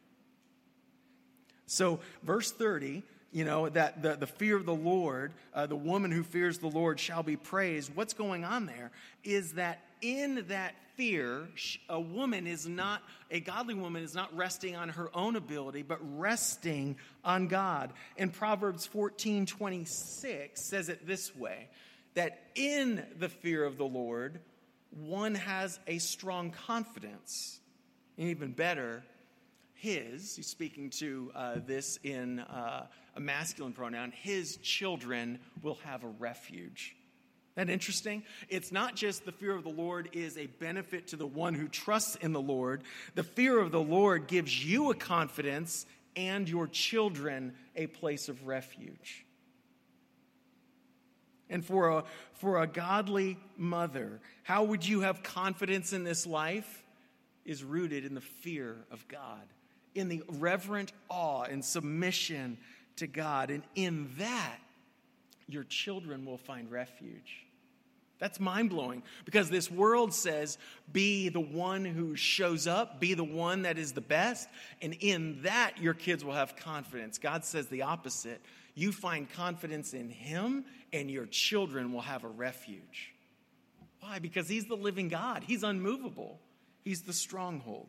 So, 1.67 2.02
verse 2.21 2.52
30, 2.52 3.04
you 3.32 3.45
know, 3.45 3.69
that 3.69 4.04
the, 4.04 4.17
the 4.17 4.28
fear 4.28 4.58
of 4.58 4.65
the 4.65 4.76
Lord, 4.76 5.32
uh, 5.54 5.67
the 5.67 5.78
woman 5.78 6.12
who 6.12 6.23
fears 6.23 6.58
the 6.58 6.67
Lord 6.67 7.00
shall 7.00 7.23
be 7.23 7.38
praised. 7.38 7.95
What's 7.95 8.13
going 8.13 8.43
on 8.43 8.65
there 8.65 8.91
is 9.23 9.54
that 9.54 9.80
in 10.02 10.47
that 10.50 10.76
fear, 10.97 11.47
a 11.88 11.99
woman 11.99 12.47
is 12.47 12.67
not, 12.67 13.01
a 13.31 13.39
godly 13.39 13.75
woman 13.75 14.03
is 14.03 14.13
not 14.13 14.36
resting 14.36 14.75
on 14.75 14.89
her 14.89 15.15
own 15.15 15.36
ability, 15.36 15.83
but 15.83 15.99
resting 16.17 16.97
on 17.23 17.47
God. 17.47 17.93
And 18.17 18.33
Proverbs 18.33 18.86
14 18.88 19.45
26 19.45 20.62
says 20.62 20.89
it 20.89 21.07
this 21.07 21.33
way 21.36 21.69
that 22.15 22.41
in 22.55 23.05
the 23.19 23.29
fear 23.29 23.63
of 23.63 23.77
the 23.77 23.86
Lord, 23.86 24.39
one 24.89 25.36
has 25.36 25.79
a 25.88 25.99
strong 25.99 26.49
confidence. 26.49 27.60
And 28.17 28.29
even 28.29 28.51
better, 28.51 29.03
his, 29.75 30.36
he's 30.36 30.47
speaking 30.47 30.89
to 30.89 31.31
uh, 31.36 31.55
this 31.65 31.99
in 32.03 32.39
uh, 32.39 32.88
a 33.15 33.19
masculine 33.19 33.73
pronoun, 33.73 34.12
his 34.12 34.57
children 34.57 35.38
will 35.62 35.77
have 35.83 36.03
a 36.03 36.07
refuge. 36.07 36.96
That 37.58 37.72
interesting? 37.72 38.22
It's 38.50 38.72
not 38.72 38.96
just 38.96 39.26
the 39.26 39.32
fear 39.32 39.56
of 39.56 39.63
the 39.63 39.70
Lord 39.70 40.10
is 40.13 40.38
a 40.38 40.46
benefit 40.46 41.08
to 41.08 41.15
the 41.15 41.26
one 41.26 41.56
who 41.56 41.67
trusts 41.67 42.15
in 42.17 42.32
the 42.32 42.39
Lord. 42.39 42.84
The 43.15 43.24
fear 43.24 43.60
of 43.60 43.72
the 43.72 43.82
Lord 43.82 44.28
gives 44.28 44.63
you 44.63 44.91
a 44.91 44.96
confidence 44.96 45.88
and 46.15 46.48
your 46.48 46.67
children 46.67 47.56
a 47.76 47.88
place 47.88 48.30
of 48.30 48.46
refuge. 48.46 49.26
And 51.50 51.65
for 51.65 51.89
a, 51.89 52.04
for 52.34 52.62
a 52.62 52.67
godly 52.67 53.39
mother, 53.58 54.22
how 54.43 54.65
would 54.65 54.88
you 54.88 55.02
have 55.02 55.24
confidence 55.24 55.93
in 55.93 56.04
this 56.04 56.28
life? 56.28 56.84
Is 57.43 57.63
rooted 57.63 58.06
in 58.06 58.13
the 58.13 58.22
fear 58.22 58.76
of 58.91 59.08
God 59.08 59.41
in 59.96 60.10
the 60.10 60.22
reverent 60.28 60.91
awe 61.10 61.43
and 61.43 61.65
submission 61.65 62.58
to 62.98 63.08
God. 63.08 63.50
And 63.50 63.63
in 63.74 64.12
that, 64.20 64.58
your 65.48 65.63
children 65.63 66.24
will 66.24 66.38
find 66.38 66.70
refuge. 66.70 67.46
That's 68.19 68.39
mind 68.39 68.71
blowing 68.71 69.03
because 69.25 69.49
this 69.49 69.69
world 69.69 70.13
says, 70.13 70.58
be 70.91 71.30
the 71.30 71.39
one 71.39 71.86
who 71.86 72.15
shows 72.15 72.65
up, 72.65 72.99
be 72.99 73.13
the 73.13 73.23
one 73.23 73.62
that 73.62 73.77
is 73.77 73.93
the 73.93 74.01
best. 74.01 74.49
And 74.82 74.93
in 74.95 75.43
that, 75.43 75.77
your 75.80 75.93
kids 75.93 76.25
will 76.25 76.34
have 76.34 76.56
confidence. 76.56 77.17
God 77.17 77.45
says 77.45 77.67
the 77.67 77.84
opposite. 77.84 78.41
You 78.73 78.91
find 78.91 79.32
confidence 79.32 79.93
in 79.93 80.10
Him, 80.10 80.65
and 80.93 81.10
your 81.10 81.25
children 81.25 81.91
will 81.91 82.01
have 82.01 82.23
a 82.23 82.27
refuge. 82.27 83.13
Why? 84.01 84.19
Because 84.19 84.47
He's 84.47 84.65
the 84.65 84.75
living 84.75 85.10
God, 85.10 85.43
He's 85.43 85.63
unmovable, 85.63 86.39
He's 86.84 87.01
the 87.01 87.13
stronghold. 87.13 87.88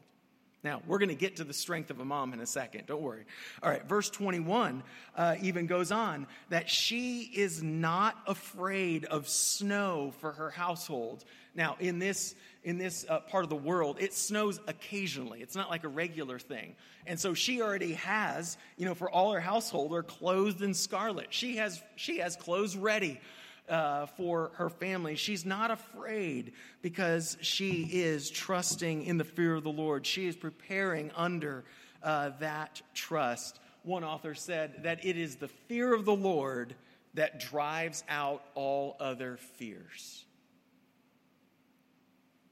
Now, 0.64 0.82
we're 0.86 0.98
going 0.98 1.08
to 1.10 1.14
get 1.14 1.36
to 1.36 1.44
the 1.44 1.52
strength 1.52 1.90
of 1.90 2.00
a 2.00 2.04
mom 2.04 2.32
in 2.32 2.40
a 2.40 2.46
second. 2.46 2.86
Don't 2.86 3.00
worry. 3.00 3.24
All 3.62 3.70
right, 3.70 3.86
verse 3.88 4.10
21 4.10 4.82
uh, 5.16 5.36
even 5.40 5.66
goes 5.66 5.92
on 5.92 6.26
that 6.48 6.68
she 6.68 7.22
is 7.22 7.62
not 7.62 8.16
afraid 8.26 9.04
of 9.04 9.28
snow 9.28 10.12
for 10.18 10.32
her 10.32 10.50
household. 10.50 11.24
Now, 11.54 11.76
in 11.78 12.00
this, 12.00 12.34
in 12.64 12.76
this 12.76 13.06
uh, 13.08 13.20
part 13.20 13.44
of 13.44 13.50
the 13.50 13.56
world, 13.56 13.98
it 14.00 14.12
snows 14.12 14.58
occasionally. 14.66 15.42
It's 15.42 15.54
not 15.54 15.70
like 15.70 15.84
a 15.84 15.88
regular 15.88 16.40
thing. 16.40 16.74
And 17.06 17.20
so 17.20 17.34
she 17.34 17.62
already 17.62 17.92
has, 17.94 18.58
you 18.76 18.84
know, 18.84 18.94
for 18.94 19.08
all 19.08 19.32
her 19.32 19.40
household, 19.40 19.94
are 19.94 20.02
clothed 20.02 20.60
in 20.60 20.74
scarlet. 20.74 21.28
She 21.30 21.56
has, 21.56 21.80
she 21.94 22.18
has 22.18 22.34
clothes 22.34 22.76
ready 22.76 23.20
uh, 23.68 24.06
for 24.06 24.52
her 24.54 24.68
family. 24.68 25.16
She's 25.16 25.44
not 25.44 25.70
afraid 25.70 26.52
because 26.82 27.36
she 27.40 27.88
is 27.92 28.30
trusting 28.30 29.04
in 29.04 29.18
the 29.18 29.24
fear 29.24 29.54
of 29.54 29.64
the 29.64 29.70
Lord. 29.70 30.06
She 30.06 30.26
is 30.26 30.36
preparing 30.36 31.10
under 31.16 31.64
uh, 32.02 32.30
that 32.40 32.82
trust. 32.94 33.60
One 33.82 34.04
author 34.04 34.34
said 34.34 34.82
that 34.84 35.04
it 35.04 35.16
is 35.16 35.36
the 35.36 35.48
fear 35.48 35.94
of 35.94 36.04
the 36.04 36.14
Lord 36.14 36.74
that 37.14 37.40
drives 37.40 38.04
out 38.08 38.44
all 38.54 38.96
other 39.00 39.38
fears. 39.56 40.24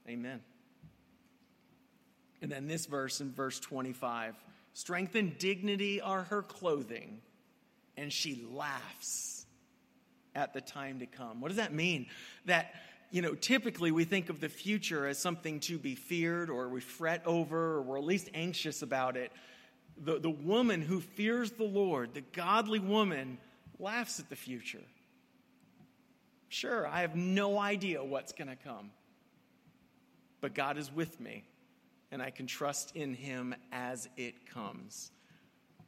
Amen. 0.09 0.41
And 2.41 2.51
then 2.51 2.67
this 2.67 2.85
verse 2.85 3.21
in 3.21 3.31
verse 3.31 3.59
25 3.59 4.35
strength 4.73 5.15
and 5.15 5.37
dignity 5.37 6.01
are 6.01 6.23
her 6.23 6.43
clothing, 6.43 7.19
and 7.97 8.13
she 8.13 8.45
laughs 8.51 9.36
at 10.37 10.53
the 10.53 10.61
time 10.61 10.99
to 10.99 11.05
come. 11.07 11.41
What 11.41 11.47
does 11.47 11.57
that 11.57 11.73
mean? 11.73 12.05
That, 12.45 12.73
you 13.09 13.21
know, 13.21 13.33
typically 13.33 13.91
we 13.91 14.03
think 14.03 14.29
of 14.29 14.39
the 14.39 14.49
future 14.49 15.07
as 15.07 15.17
something 15.17 15.59
to 15.61 15.77
be 15.79 15.95
feared 15.95 16.49
or 16.49 16.69
we 16.69 16.79
fret 16.79 17.23
over 17.25 17.75
or 17.75 17.81
we're 17.81 17.97
at 17.97 18.03
least 18.03 18.29
anxious 18.33 18.83
about 18.83 19.17
it. 19.17 19.31
the, 20.03 20.19
the 20.19 20.29
woman 20.29 20.81
who 20.81 21.01
fears 21.01 21.51
the 21.51 21.63
Lord, 21.63 22.13
the 22.13 22.21
godly 22.21 22.79
woman, 22.79 23.37
laughs 23.79 24.19
at 24.19 24.29
the 24.29 24.35
future. 24.35 24.83
Sure, 26.49 26.87
I 26.87 27.01
have 27.01 27.15
no 27.15 27.59
idea 27.59 28.03
what's 28.03 28.31
going 28.31 28.47
to 28.47 28.55
come, 28.55 28.91
but 30.39 30.53
God 30.53 30.77
is 30.77 30.93
with 30.93 31.19
me, 31.19 31.43
and 32.11 32.21
I 32.21 32.29
can 32.29 32.47
trust 32.47 32.95
in 32.95 33.13
Him 33.13 33.53
as 33.71 34.07
it 34.15 34.45
comes. 34.45 35.11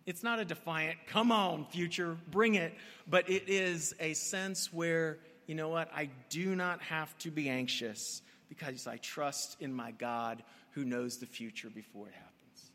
It's 0.09 0.23
not 0.23 0.39
a 0.39 0.45
defiant, 0.45 0.97
come 1.05 1.31
on, 1.31 1.65
future, 1.65 2.17
bring 2.31 2.55
it, 2.55 2.73
but 3.07 3.29
it 3.29 3.43
is 3.47 3.93
a 3.99 4.15
sense 4.15 4.73
where, 4.73 5.19
you 5.45 5.53
know 5.53 5.69
what, 5.69 5.87
I 5.95 6.09
do 6.31 6.55
not 6.55 6.81
have 6.81 7.15
to 7.19 7.29
be 7.29 7.47
anxious 7.47 8.23
because 8.49 8.87
I 8.87 8.97
trust 8.97 9.57
in 9.59 9.71
my 9.71 9.91
God 9.91 10.41
who 10.71 10.83
knows 10.83 11.17
the 11.17 11.27
future 11.27 11.69
before 11.69 12.07
it 12.07 12.15
happens. 12.15 12.71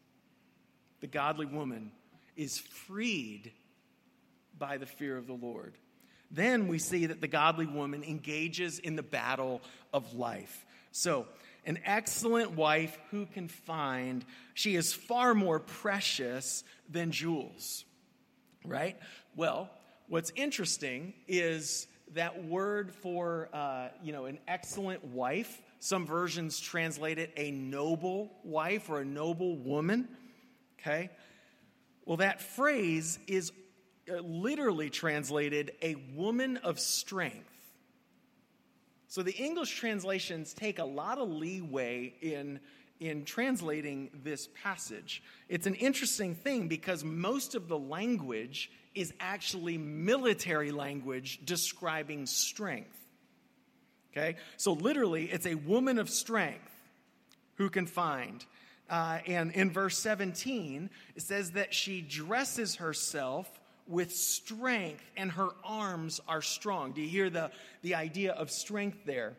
The 1.00 1.08
godly 1.08 1.46
woman 1.46 1.90
is 2.36 2.60
freed 2.60 3.50
by 4.56 4.78
the 4.78 4.86
fear 4.86 5.16
of 5.16 5.26
the 5.26 5.32
Lord. 5.32 5.74
Then 6.30 6.68
we 6.68 6.78
see 6.78 7.06
that 7.06 7.20
the 7.20 7.26
godly 7.26 7.66
woman 7.66 8.04
engages 8.04 8.78
in 8.78 8.94
the 8.94 9.02
battle 9.02 9.60
of 9.92 10.14
life. 10.14 10.64
So, 10.92 11.26
an 11.66 11.78
excellent 11.84 12.52
wife 12.52 12.98
who 13.10 13.26
can 13.26 13.48
find, 13.48 14.24
she 14.54 14.76
is 14.76 14.92
far 14.92 15.34
more 15.34 15.58
precious 15.58 16.64
than 16.88 17.10
jewels, 17.10 17.84
right? 18.64 18.96
Well, 19.36 19.70
what's 20.08 20.32
interesting 20.36 21.14
is 21.26 21.86
that 22.14 22.44
word 22.44 22.92
for, 22.94 23.48
uh, 23.52 23.88
you 24.02 24.12
know, 24.12 24.26
an 24.26 24.38
excellent 24.46 25.04
wife. 25.04 25.62
Some 25.80 26.06
versions 26.06 26.60
translate 26.60 27.18
it 27.18 27.32
a 27.36 27.50
noble 27.50 28.30
wife 28.44 28.88
or 28.88 29.00
a 29.00 29.04
noble 29.04 29.56
woman. 29.56 30.08
Okay? 30.80 31.10
Well, 32.04 32.18
that 32.18 32.40
phrase 32.40 33.18
is 33.26 33.52
uh, 34.10 34.16
literally 34.20 34.90
translated 34.90 35.72
a 35.82 35.96
woman 36.14 36.58
of 36.58 36.78
strength. 36.78 37.53
So 39.14 39.22
the 39.22 39.30
English 39.30 39.78
translations 39.78 40.52
take 40.52 40.80
a 40.80 40.84
lot 40.84 41.18
of 41.18 41.30
leeway 41.30 42.14
in, 42.20 42.58
in 42.98 43.24
translating 43.24 44.10
this 44.24 44.48
passage. 44.60 45.22
It's 45.48 45.68
an 45.68 45.76
interesting 45.76 46.34
thing 46.34 46.66
because 46.66 47.04
most 47.04 47.54
of 47.54 47.68
the 47.68 47.78
language 47.78 48.72
is 48.92 49.14
actually 49.20 49.78
military 49.78 50.72
language 50.72 51.38
describing 51.44 52.26
strength. 52.26 52.98
Okay? 54.10 54.34
So 54.56 54.72
literally, 54.72 55.26
it's 55.26 55.46
a 55.46 55.54
woman 55.54 56.00
of 56.00 56.10
strength 56.10 56.74
who 57.54 57.70
can 57.70 57.86
find. 57.86 58.44
Uh, 58.90 59.20
and 59.28 59.52
in 59.52 59.70
verse 59.70 59.96
17, 59.96 60.90
it 61.14 61.22
says 61.22 61.52
that 61.52 61.72
she 61.72 62.00
dresses 62.00 62.74
herself 62.74 63.60
with 63.86 64.14
strength 64.14 65.04
and 65.16 65.30
her 65.32 65.48
arms 65.62 66.20
are 66.26 66.42
strong. 66.42 66.92
Do 66.92 67.02
you 67.02 67.08
hear 67.08 67.30
the, 67.30 67.50
the 67.82 67.94
idea 67.94 68.32
of 68.32 68.50
strength 68.50 68.98
there? 69.04 69.34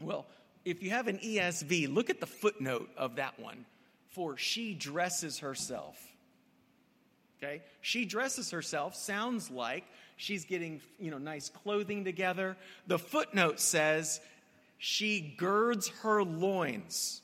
Well, 0.00 0.26
if 0.64 0.82
you 0.82 0.90
have 0.90 1.08
an 1.08 1.18
ESV, 1.18 1.92
look 1.92 2.10
at 2.10 2.20
the 2.20 2.26
footnote 2.26 2.90
of 2.96 3.16
that 3.16 3.38
one. 3.40 3.64
For 4.08 4.36
she 4.36 4.74
dresses 4.74 5.38
herself. 5.38 5.96
Okay? 7.38 7.62
She 7.80 8.04
dresses 8.04 8.50
herself 8.50 8.94
sounds 8.94 9.50
like 9.50 9.84
she's 10.16 10.44
getting, 10.44 10.80
you 10.98 11.10
know, 11.10 11.18
nice 11.18 11.48
clothing 11.48 12.04
together. 12.04 12.56
The 12.86 12.98
footnote 12.98 13.60
says 13.60 14.20
she 14.78 15.20
girds 15.38 15.88
her 16.02 16.22
loins. 16.22 17.22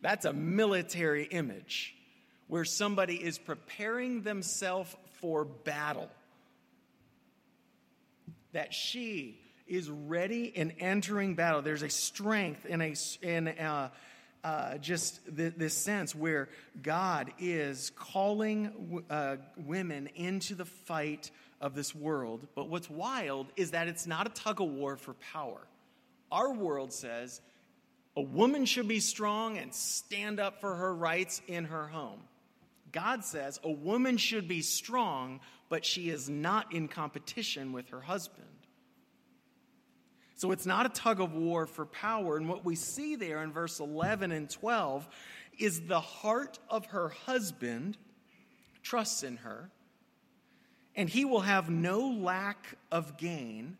That's 0.00 0.24
a 0.24 0.32
military 0.32 1.24
image 1.24 1.94
where 2.48 2.64
somebody 2.64 3.14
is 3.14 3.38
preparing 3.38 4.22
themselves 4.22 4.94
for 5.20 5.44
battle. 5.44 6.10
That 8.52 8.74
she 8.74 9.38
is 9.66 9.90
ready 9.90 10.44
in 10.44 10.72
entering 10.80 11.34
battle. 11.34 11.62
There's 11.62 11.82
a 11.82 11.90
strength 11.90 12.66
in 12.66 12.80
a 12.80 12.94
in 13.22 13.48
a, 13.48 13.92
uh, 14.42 14.78
just 14.78 15.20
th- 15.36 15.54
this 15.56 15.74
sense 15.74 16.14
where 16.14 16.48
God 16.82 17.32
is 17.38 17.92
calling 17.96 19.04
uh, 19.10 19.36
women 19.56 20.08
into 20.14 20.54
the 20.54 20.64
fight 20.64 21.30
of 21.60 21.74
this 21.74 21.94
world. 21.94 22.46
But 22.54 22.68
what's 22.68 22.88
wild 22.88 23.48
is 23.56 23.72
that 23.72 23.88
it's 23.88 24.06
not 24.06 24.26
a 24.26 24.30
tug 24.30 24.60
of 24.60 24.68
war 24.68 24.96
for 24.96 25.14
power. 25.14 25.60
Our 26.30 26.52
world 26.52 26.92
says 26.92 27.40
a 28.16 28.22
woman 28.22 28.64
should 28.64 28.88
be 28.88 29.00
strong 29.00 29.58
and 29.58 29.74
stand 29.74 30.40
up 30.40 30.60
for 30.60 30.74
her 30.74 30.94
rights 30.94 31.42
in 31.46 31.66
her 31.66 31.86
home. 31.86 32.20
God 32.92 33.24
says 33.24 33.60
a 33.62 33.70
woman 33.70 34.16
should 34.16 34.48
be 34.48 34.62
strong, 34.62 35.40
but 35.68 35.84
she 35.84 36.10
is 36.10 36.28
not 36.28 36.72
in 36.72 36.88
competition 36.88 37.72
with 37.72 37.88
her 37.88 38.00
husband. 38.00 38.46
So 40.36 40.52
it's 40.52 40.66
not 40.66 40.86
a 40.86 40.90
tug 40.90 41.20
of 41.20 41.34
war 41.34 41.66
for 41.66 41.84
power. 41.84 42.36
And 42.36 42.48
what 42.48 42.64
we 42.64 42.76
see 42.76 43.16
there 43.16 43.42
in 43.42 43.52
verse 43.52 43.80
11 43.80 44.30
and 44.30 44.48
12 44.48 45.08
is 45.58 45.80
the 45.82 46.00
heart 46.00 46.58
of 46.68 46.86
her 46.86 47.08
husband 47.08 47.98
trusts 48.82 49.24
in 49.24 49.38
her, 49.38 49.70
and 50.94 51.08
he 51.08 51.24
will 51.24 51.40
have 51.40 51.68
no 51.68 52.08
lack 52.08 52.76
of 52.92 53.18
gain. 53.18 53.76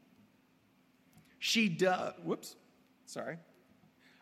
She 1.39 1.69
does, 1.69 2.15
whoops, 2.25 2.57
sorry. 3.07 3.39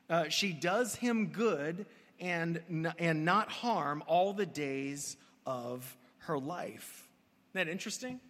Uh, 0.08 0.28
she 0.28 0.52
does 0.52 0.94
him 0.94 1.28
good 1.28 1.86
and, 2.20 2.60
and 2.98 3.24
not 3.24 3.50
harm 3.50 4.02
all 4.06 4.32
the 4.32 4.46
days 4.46 5.16
of 5.44 5.96
her 6.18 6.38
life. 6.38 7.08
Isn't 7.50 7.66
that 7.66 7.70
interesting? 7.70 8.20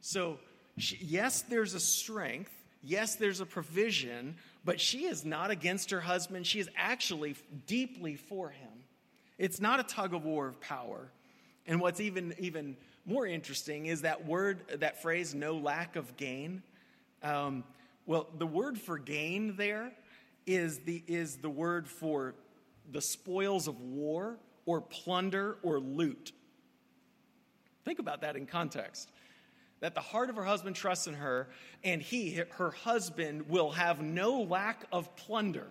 So, 0.00 0.38
she, 0.78 0.98
yes, 1.00 1.42
there's 1.42 1.74
a 1.74 1.80
strength. 1.80 2.52
Yes, 2.82 3.16
there's 3.16 3.40
a 3.40 3.46
provision, 3.46 4.36
but 4.64 4.80
she 4.80 5.06
is 5.06 5.24
not 5.24 5.50
against 5.50 5.90
her 5.90 6.00
husband. 6.00 6.46
She 6.46 6.60
is 6.60 6.68
actually 6.76 7.34
deeply 7.66 8.16
for 8.16 8.50
him. 8.50 8.68
It's 9.38 9.60
not 9.60 9.80
a 9.80 9.82
tug 9.82 10.14
of 10.14 10.24
war 10.24 10.46
of 10.46 10.60
power. 10.60 11.10
And 11.66 11.80
what's 11.80 12.00
even, 12.00 12.34
even 12.38 12.76
more 13.04 13.26
interesting 13.26 13.86
is 13.86 14.02
that 14.02 14.26
word, 14.26 14.60
that 14.80 15.02
phrase, 15.02 15.34
no 15.34 15.54
lack 15.54 15.96
of 15.96 16.16
gain. 16.16 16.62
Um, 17.22 17.64
well, 18.06 18.28
the 18.38 18.46
word 18.46 18.78
for 18.78 18.98
gain 18.98 19.56
there 19.56 19.92
is 20.46 20.78
the, 20.80 21.02
is 21.08 21.36
the 21.36 21.50
word 21.50 21.88
for 21.88 22.34
the 22.90 23.00
spoils 23.00 23.68
of 23.68 23.80
war 23.80 24.38
or 24.64 24.80
plunder 24.80 25.58
or 25.62 25.78
loot. 25.80 26.32
Think 27.84 27.98
about 27.98 28.22
that 28.22 28.36
in 28.36 28.46
context. 28.46 29.10
That 29.80 29.94
the 29.94 30.00
heart 30.00 30.30
of 30.30 30.36
her 30.36 30.44
husband 30.44 30.74
trusts 30.74 31.06
in 31.06 31.14
her, 31.14 31.48
and 31.84 32.00
he, 32.00 32.42
her 32.50 32.70
husband, 32.70 33.48
will 33.48 33.70
have 33.70 34.00
no 34.00 34.42
lack 34.42 34.86
of 34.90 35.14
plunder. 35.16 35.68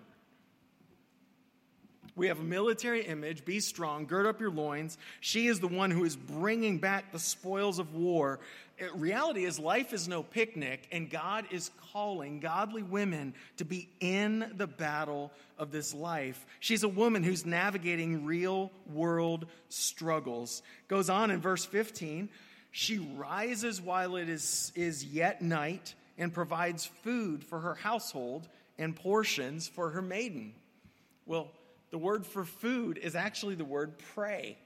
We 2.15 2.27
have 2.27 2.39
a 2.39 2.43
military 2.43 3.05
image 3.05 3.43
be 3.43 3.59
strong, 3.59 4.05
gird 4.05 4.25
up 4.25 4.39
your 4.39 4.51
loins. 4.51 4.97
She 5.19 5.47
is 5.47 5.59
the 5.59 5.67
one 5.67 5.91
who 5.91 6.05
is 6.05 6.15
bringing 6.15 6.77
back 6.77 7.11
the 7.11 7.19
spoils 7.19 7.77
of 7.79 7.93
war 7.93 8.39
reality 8.93 9.45
is 9.45 9.59
life 9.59 9.93
is 9.93 10.07
no 10.07 10.23
picnic, 10.23 10.87
and 10.91 11.09
God 11.09 11.45
is 11.51 11.71
calling 11.93 12.39
godly 12.39 12.83
women 12.83 13.33
to 13.57 13.65
be 13.65 13.89
in 13.99 14.51
the 14.57 14.67
battle 14.67 15.31
of 15.57 15.71
this 15.71 15.93
life. 15.93 16.45
She's 16.59 16.83
a 16.83 16.89
woman 16.89 17.23
who's 17.23 17.45
navigating 17.45 18.25
real 18.25 18.71
world 18.91 19.45
struggles. 19.69 20.61
Goes 20.87 21.09
on 21.09 21.31
in 21.31 21.39
verse 21.39 21.65
15 21.65 22.29
she 22.77 22.97
rises 22.97 23.79
while 23.79 24.17
it 24.17 24.27
is, 24.27 24.73
is 24.75 25.05
yet 25.05 25.41
night 25.41 25.93
and 26.17 26.33
provides 26.33 26.85
food 26.85 27.41
for 27.41 27.61
her 27.61 27.73
household 27.73 28.49
and 28.77 28.93
portions 28.93 29.65
for 29.65 29.91
her 29.91 30.01
maiden. 30.01 30.53
Well, 31.25 31.51
the 31.91 31.97
word 31.97 32.25
for 32.25 32.43
food 32.43 32.97
is 32.97 33.15
actually 33.15 33.55
the 33.55 33.65
word 33.65 33.97
prey. 34.13 34.57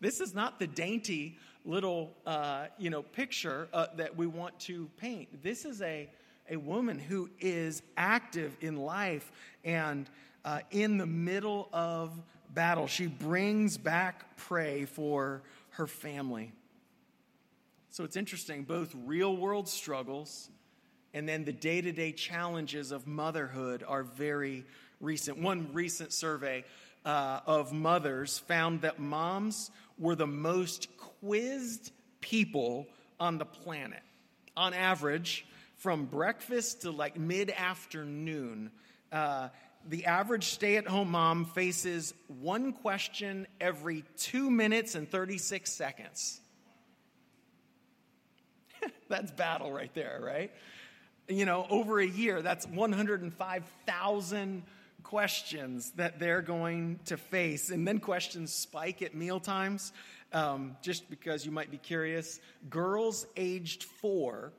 This 0.00 0.20
is 0.20 0.34
not 0.34 0.58
the 0.58 0.66
dainty 0.66 1.36
little 1.64 2.14
uh, 2.24 2.66
you 2.78 2.90
know 2.90 3.02
picture 3.02 3.68
uh, 3.72 3.86
that 3.96 4.16
we 4.16 4.26
want 4.26 4.58
to 4.60 4.88
paint. 4.96 5.42
This 5.42 5.64
is 5.64 5.82
a 5.82 6.08
a 6.50 6.56
woman 6.56 6.98
who 6.98 7.28
is 7.40 7.82
active 7.96 8.56
in 8.60 8.76
life 8.76 9.30
and 9.64 10.08
uh, 10.44 10.60
in 10.70 10.96
the 10.96 11.06
middle 11.06 11.68
of 11.72 12.12
battle. 12.54 12.86
She 12.86 13.06
brings 13.06 13.76
back 13.76 14.36
prey 14.36 14.86
for 14.86 15.42
her 15.70 15.86
family. 15.86 16.52
So 17.90 18.04
it's 18.04 18.16
interesting, 18.16 18.64
both 18.64 18.94
real 19.04 19.36
world 19.36 19.68
struggles 19.68 20.50
and 21.18 21.28
then 21.28 21.44
the 21.44 21.52
day 21.52 21.80
to 21.80 21.90
day 21.90 22.12
challenges 22.12 22.92
of 22.92 23.08
motherhood 23.08 23.82
are 23.84 24.04
very 24.04 24.64
recent. 25.00 25.36
One 25.36 25.70
recent 25.72 26.12
survey 26.12 26.64
uh, 27.04 27.40
of 27.44 27.72
mothers 27.72 28.38
found 28.38 28.82
that 28.82 29.00
moms 29.00 29.72
were 29.98 30.14
the 30.14 30.28
most 30.28 30.86
quizzed 30.96 31.90
people 32.20 32.86
on 33.18 33.38
the 33.38 33.44
planet. 33.44 34.04
On 34.56 34.72
average, 34.72 35.44
from 35.78 36.04
breakfast 36.04 36.82
to 36.82 36.92
like 36.92 37.18
mid 37.18 37.50
afternoon, 37.50 38.70
uh, 39.10 39.48
the 39.88 40.04
average 40.04 40.44
stay 40.44 40.76
at 40.76 40.86
home 40.86 41.10
mom 41.10 41.46
faces 41.46 42.14
one 42.28 42.72
question 42.72 43.48
every 43.60 44.04
two 44.18 44.52
minutes 44.52 44.94
and 44.94 45.10
36 45.10 45.72
seconds. 45.72 46.40
that's 49.08 49.32
battle 49.32 49.72
right 49.72 49.92
there, 49.94 50.20
right? 50.22 50.52
You 51.28 51.44
know, 51.44 51.66
over 51.68 52.00
a 52.00 52.06
year, 52.06 52.40
that's 52.40 52.66
105,000 52.66 54.62
questions 55.02 55.92
that 55.92 56.18
they're 56.18 56.42
going 56.42 57.00
to 57.06 57.16
face. 57.16 57.70
And 57.70 57.86
then 57.86 57.98
questions 57.98 58.52
spike 58.52 59.02
at 59.02 59.14
meal 59.14 59.40
times. 59.40 59.92
Um, 60.32 60.76
just 60.82 61.08
because 61.08 61.46
you 61.46 61.52
might 61.52 61.70
be 61.70 61.78
curious, 61.78 62.40
girls 62.68 63.26
aged 63.36 63.84
four 63.84 64.52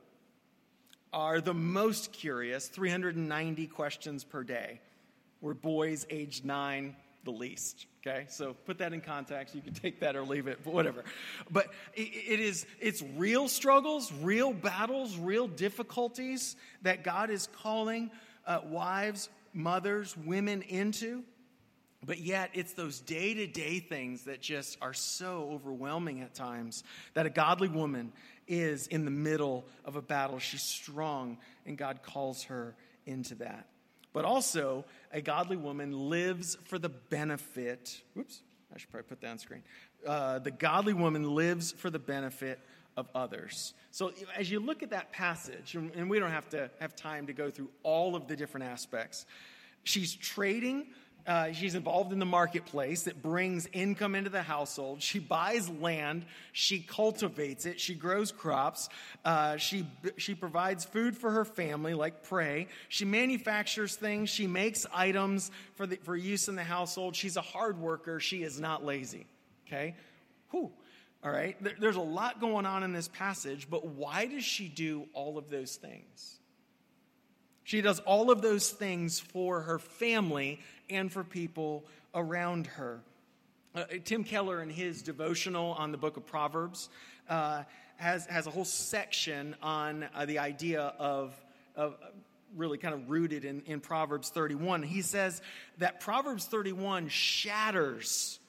are 1.12 1.40
the 1.40 1.54
most 1.54 2.12
curious, 2.12 2.66
390 2.68 3.66
questions 3.68 4.24
per 4.24 4.42
day, 4.42 4.80
where 5.40 5.54
boys 5.54 6.06
aged 6.10 6.44
nine, 6.44 6.96
the 7.24 7.30
least. 7.30 7.86
Okay, 8.06 8.24
so 8.28 8.54
put 8.64 8.78
that 8.78 8.92
in 8.92 9.00
context. 9.00 9.54
You 9.54 9.60
can 9.60 9.74
take 9.74 10.00
that 10.00 10.16
or 10.16 10.22
leave 10.22 10.46
it, 10.46 10.60
but 10.64 10.72
whatever. 10.72 11.04
But 11.50 11.68
it 11.94 12.40
is, 12.40 12.66
it's 12.80 13.02
real 13.16 13.46
struggles, 13.46 14.10
real 14.22 14.52
battles, 14.54 15.16
real 15.16 15.46
difficulties 15.46 16.56
that 16.82 17.04
God 17.04 17.28
is 17.28 17.48
calling 17.62 18.10
uh, 18.46 18.60
wives, 18.64 19.28
mothers, 19.52 20.16
women 20.16 20.62
into. 20.62 21.24
But 22.04 22.20
yet, 22.20 22.50
it's 22.54 22.72
those 22.72 23.00
day 23.00 23.34
to 23.34 23.46
day 23.46 23.80
things 23.80 24.24
that 24.24 24.40
just 24.40 24.78
are 24.80 24.94
so 24.94 25.50
overwhelming 25.52 26.22
at 26.22 26.32
times 26.32 26.82
that 27.12 27.26
a 27.26 27.30
godly 27.30 27.68
woman 27.68 28.12
is 28.48 28.86
in 28.86 29.04
the 29.04 29.10
middle 29.10 29.66
of 29.84 29.96
a 29.96 30.02
battle. 30.02 30.38
She's 30.38 30.62
strong, 30.62 31.36
and 31.66 31.76
God 31.76 32.00
calls 32.02 32.44
her 32.44 32.74
into 33.04 33.34
that. 33.36 33.66
But 34.12 34.24
also, 34.24 34.84
a 35.12 35.20
godly 35.20 35.56
woman 35.56 36.08
lives 36.08 36.56
for 36.64 36.78
the 36.78 36.88
benefit. 36.88 38.02
Whoops, 38.14 38.42
I 38.74 38.78
should 38.78 38.90
probably 38.90 39.08
put 39.08 39.20
that 39.20 39.30
on 39.30 39.38
screen. 39.38 39.62
Uh, 40.06 40.38
the 40.38 40.50
godly 40.50 40.94
woman 40.94 41.34
lives 41.34 41.72
for 41.72 41.90
the 41.90 41.98
benefit 41.98 42.60
of 42.96 43.08
others. 43.14 43.74
So, 43.92 44.12
as 44.36 44.50
you 44.50 44.60
look 44.60 44.82
at 44.82 44.90
that 44.90 45.12
passage, 45.12 45.74
and 45.74 46.10
we 46.10 46.18
don't 46.18 46.30
have 46.30 46.48
to 46.50 46.70
have 46.80 46.96
time 46.96 47.26
to 47.28 47.32
go 47.32 47.50
through 47.50 47.70
all 47.82 48.16
of 48.16 48.26
the 48.26 48.36
different 48.36 48.66
aspects, 48.66 49.26
she's 49.84 50.14
trading 50.14 50.86
uh, 51.26 51.52
she's 51.52 51.74
involved 51.74 52.12
in 52.12 52.18
the 52.18 52.26
marketplace 52.26 53.02
that 53.02 53.22
brings 53.22 53.68
income 53.72 54.14
into 54.14 54.30
the 54.30 54.42
household. 54.42 55.02
She 55.02 55.18
buys 55.18 55.68
land, 55.68 56.24
she 56.52 56.80
cultivates 56.80 57.66
it, 57.66 57.80
she 57.80 57.94
grows 57.94 58.32
crops, 58.32 58.88
uh, 59.24 59.56
she, 59.56 59.86
she 60.16 60.34
provides 60.34 60.84
food 60.84 61.16
for 61.16 61.30
her 61.30 61.44
family, 61.44 61.94
like 61.94 62.24
prey. 62.24 62.68
She 62.88 63.04
manufactures 63.04 63.96
things, 63.96 64.30
she 64.30 64.46
makes 64.46 64.86
items 64.92 65.50
for, 65.76 65.86
the, 65.86 65.96
for 65.96 66.16
use 66.16 66.48
in 66.48 66.56
the 66.56 66.64
household. 66.64 67.16
She's 67.16 67.36
a 67.36 67.42
hard 67.42 67.78
worker, 67.78 68.20
she 68.20 68.42
is 68.42 68.60
not 68.60 68.84
lazy. 68.84 69.26
Okay? 69.66 69.94
Whew. 70.50 70.70
All 71.22 71.30
right? 71.30 71.56
There's 71.78 71.96
a 71.96 72.00
lot 72.00 72.40
going 72.40 72.66
on 72.66 72.82
in 72.82 72.92
this 72.92 73.08
passage, 73.08 73.68
but 73.70 73.86
why 73.86 74.26
does 74.26 74.44
she 74.44 74.68
do 74.68 75.06
all 75.12 75.38
of 75.38 75.50
those 75.50 75.76
things? 75.76 76.38
She 77.70 77.82
does 77.82 78.00
all 78.00 78.32
of 78.32 78.42
those 78.42 78.70
things 78.70 79.20
for 79.20 79.60
her 79.60 79.78
family 79.78 80.58
and 80.90 81.12
for 81.12 81.24
people 81.24 81.84
around 82.14 82.66
her. 82.66 83.00
Uh, 83.74 83.84
Tim 84.04 84.24
Keller, 84.24 84.62
in 84.62 84.68
his 84.68 85.02
devotional 85.02 85.72
on 85.72 85.92
the 85.92 85.98
book 85.98 86.16
of 86.16 86.26
Proverbs, 86.26 86.88
uh, 87.28 87.62
has, 87.96 88.26
has 88.26 88.46
a 88.46 88.50
whole 88.50 88.64
section 88.64 89.54
on 89.62 90.08
uh, 90.14 90.24
the 90.26 90.38
idea 90.38 90.92
of, 90.98 91.34
of 91.76 91.96
really 92.56 92.78
kind 92.78 92.94
of 92.94 93.08
rooted 93.08 93.44
in, 93.44 93.62
in 93.66 93.80
Proverbs 93.80 94.30
31. 94.30 94.82
He 94.82 95.02
says 95.02 95.40
that 95.78 96.00
Proverbs 96.00 96.46
31 96.46 97.08
shatters 97.08 98.40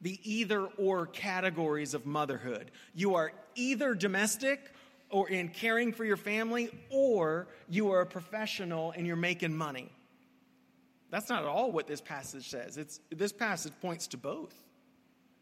the 0.00 0.18
either 0.24 0.66
or 0.66 1.06
categories 1.06 1.94
of 1.94 2.06
motherhood. 2.06 2.70
You 2.94 3.14
are 3.14 3.32
either 3.54 3.94
domestic 3.94 4.72
or 5.10 5.28
in 5.28 5.48
caring 5.48 5.92
for 5.92 6.04
your 6.04 6.16
family, 6.16 6.70
or 6.90 7.46
you 7.68 7.92
are 7.92 8.00
a 8.00 8.06
professional 8.06 8.92
and 8.92 9.06
you're 9.06 9.14
making 9.14 9.54
money. 9.54 9.92
That's 11.12 11.28
not 11.28 11.42
at 11.42 11.48
all 11.48 11.70
what 11.70 11.86
this 11.86 12.00
passage 12.00 12.48
says. 12.48 12.78
It's, 12.78 12.98
this 13.10 13.32
passage 13.32 13.74
points 13.82 14.06
to 14.08 14.16
both. 14.16 14.54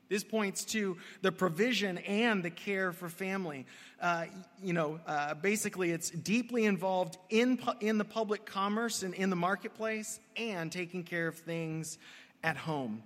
This 0.09 0.25
points 0.25 0.65
to 0.67 0.97
the 1.23 1.31
provision 1.31 1.99
and 1.99 2.43
the 2.43 2.51
care 2.51 2.91
for 2.91 3.09
family. 3.09 3.67
Uh, 4.03 4.25
you 4.61 4.73
know, 4.73 4.99
uh, 5.07 5.35
basically, 5.35 5.93
it's 5.93 6.11
deeply 6.11 6.65
involved 6.65 7.19
in, 7.29 7.61
in 7.79 7.99
the 7.99 8.05
public 8.05 8.45
commerce 8.45 9.05
and 9.05 9.15
in 9.15 9.31
the 9.31 9.37
marketplace 9.37 10.19
and 10.37 10.73
taking 10.73 11.05
care 11.05 11.29
of 11.29 11.37
things 11.37 11.99
at 12.43 12.57
home. 12.57 13.05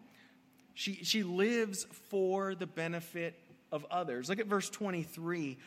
She, 0.72 0.94
she 1.04 1.22
lives 1.22 1.86
for 2.08 2.54
the 2.54 2.66
benefit 2.66 3.38
of 3.70 3.84
others. 3.90 4.30
Look 4.30 4.40
at 4.40 4.46
verse 4.46 4.70
23 4.70 5.58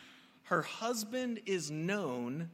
her 0.46 0.62
husband 0.62 1.42
is 1.46 1.70
known 1.70 2.50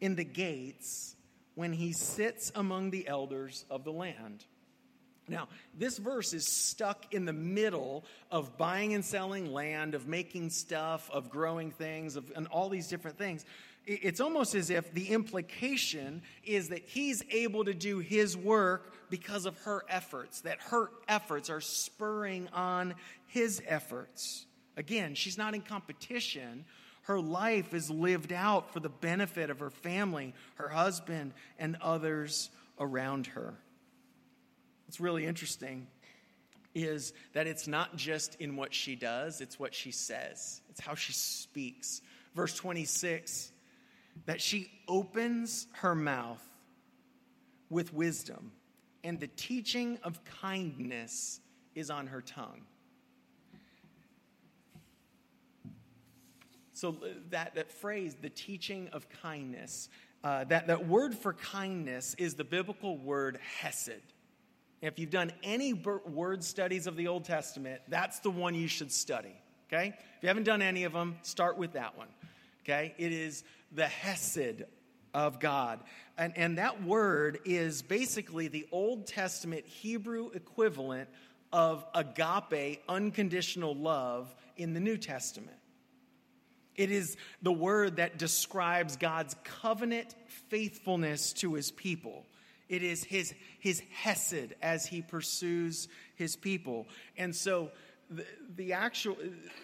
in 0.00 0.14
the 0.14 0.24
gates 0.24 1.16
when 1.58 1.72
he 1.72 1.92
sits 1.92 2.52
among 2.54 2.92
the 2.92 3.08
elders 3.08 3.64
of 3.68 3.82
the 3.82 3.90
land. 3.90 4.44
Now, 5.26 5.48
this 5.76 5.98
verse 5.98 6.32
is 6.32 6.46
stuck 6.46 7.12
in 7.12 7.24
the 7.24 7.32
middle 7.32 8.04
of 8.30 8.56
buying 8.56 8.94
and 8.94 9.04
selling 9.04 9.52
land, 9.52 9.96
of 9.96 10.06
making 10.06 10.50
stuff, 10.50 11.10
of 11.12 11.30
growing 11.30 11.72
things, 11.72 12.14
of, 12.14 12.30
and 12.36 12.46
all 12.46 12.68
these 12.68 12.86
different 12.86 13.18
things. 13.18 13.44
It's 13.86 14.20
almost 14.20 14.54
as 14.54 14.70
if 14.70 14.94
the 14.94 15.08
implication 15.08 16.22
is 16.44 16.68
that 16.68 16.84
he's 16.86 17.24
able 17.28 17.64
to 17.64 17.74
do 17.74 17.98
his 17.98 18.36
work 18.36 18.92
because 19.10 19.44
of 19.44 19.58
her 19.62 19.82
efforts, 19.88 20.42
that 20.42 20.60
her 20.70 20.92
efforts 21.08 21.50
are 21.50 21.60
spurring 21.60 22.48
on 22.52 22.94
his 23.26 23.60
efforts. 23.66 24.46
Again, 24.76 25.16
she's 25.16 25.36
not 25.36 25.56
in 25.56 25.62
competition 25.62 26.66
her 27.08 27.18
life 27.18 27.72
is 27.72 27.90
lived 27.90 28.34
out 28.34 28.70
for 28.74 28.80
the 28.80 28.90
benefit 28.90 29.48
of 29.48 29.60
her 29.60 29.70
family, 29.70 30.34
her 30.56 30.68
husband, 30.68 31.32
and 31.58 31.78
others 31.80 32.50
around 32.78 33.28
her. 33.28 33.54
What's 34.86 35.00
really 35.00 35.24
interesting 35.24 35.86
is 36.74 37.14
that 37.32 37.46
it's 37.46 37.66
not 37.66 37.96
just 37.96 38.34
in 38.36 38.56
what 38.56 38.74
she 38.74 38.94
does, 38.94 39.40
it's 39.40 39.58
what 39.58 39.74
she 39.74 39.90
says, 39.90 40.60
it's 40.68 40.80
how 40.80 40.94
she 40.94 41.14
speaks. 41.14 42.02
Verse 42.34 42.54
26 42.54 43.52
that 44.26 44.40
she 44.40 44.68
opens 44.86 45.66
her 45.74 45.94
mouth 45.94 46.42
with 47.70 47.94
wisdom, 47.94 48.52
and 49.02 49.18
the 49.18 49.28
teaching 49.28 49.96
of 50.02 50.22
kindness 50.42 51.40
is 51.74 51.88
on 51.88 52.08
her 52.08 52.20
tongue. 52.20 52.62
So 56.78 56.90
uh, 56.90 57.08
that, 57.30 57.56
that 57.56 57.72
phrase, 57.72 58.16
the 58.22 58.30
teaching 58.30 58.88
of 58.92 59.08
kindness, 59.20 59.88
uh, 60.22 60.44
that, 60.44 60.68
that 60.68 60.86
word 60.86 61.12
for 61.12 61.32
kindness 61.32 62.14
is 62.18 62.34
the 62.34 62.44
biblical 62.44 62.96
word 62.96 63.40
hesed. 63.58 64.00
If 64.80 64.96
you've 65.00 65.10
done 65.10 65.32
any 65.42 65.72
word 65.72 66.44
studies 66.44 66.86
of 66.86 66.94
the 66.94 67.08
Old 67.08 67.24
Testament, 67.24 67.80
that's 67.88 68.20
the 68.20 68.30
one 68.30 68.54
you 68.54 68.68
should 68.68 68.92
study. 68.92 69.34
Okay? 69.66 69.88
If 69.88 70.22
you 70.22 70.28
haven't 70.28 70.44
done 70.44 70.62
any 70.62 70.84
of 70.84 70.92
them, 70.92 71.16
start 71.22 71.58
with 71.58 71.72
that 71.72 71.98
one. 71.98 72.06
Okay? 72.62 72.94
It 72.96 73.10
is 73.10 73.42
the 73.72 73.88
hesed 73.88 74.62
of 75.14 75.40
God. 75.40 75.80
And, 76.16 76.32
and 76.38 76.58
that 76.58 76.84
word 76.84 77.40
is 77.44 77.82
basically 77.82 78.46
the 78.46 78.68
Old 78.70 79.08
Testament 79.08 79.66
Hebrew 79.66 80.30
equivalent 80.32 81.08
of 81.52 81.84
agape, 81.92 82.84
unconditional 82.88 83.74
love, 83.74 84.32
in 84.56 84.74
the 84.74 84.80
New 84.80 84.96
Testament. 84.96 85.56
It 86.78 86.92
is 86.92 87.16
the 87.42 87.52
word 87.52 87.96
that 87.96 88.18
describes 88.18 88.96
God's 88.96 89.36
covenant 89.42 90.14
faithfulness 90.48 91.32
to 91.34 91.54
his 91.54 91.72
people. 91.72 92.24
It 92.68 92.84
is 92.84 93.02
his, 93.02 93.34
his 93.58 93.82
hesed 93.92 94.54
as 94.62 94.86
he 94.86 95.02
pursues 95.02 95.88
his 96.14 96.36
people. 96.36 96.86
And 97.18 97.34
so, 97.34 97.72
the, 98.10 98.24
the 98.56 98.72
actual, 98.72 99.16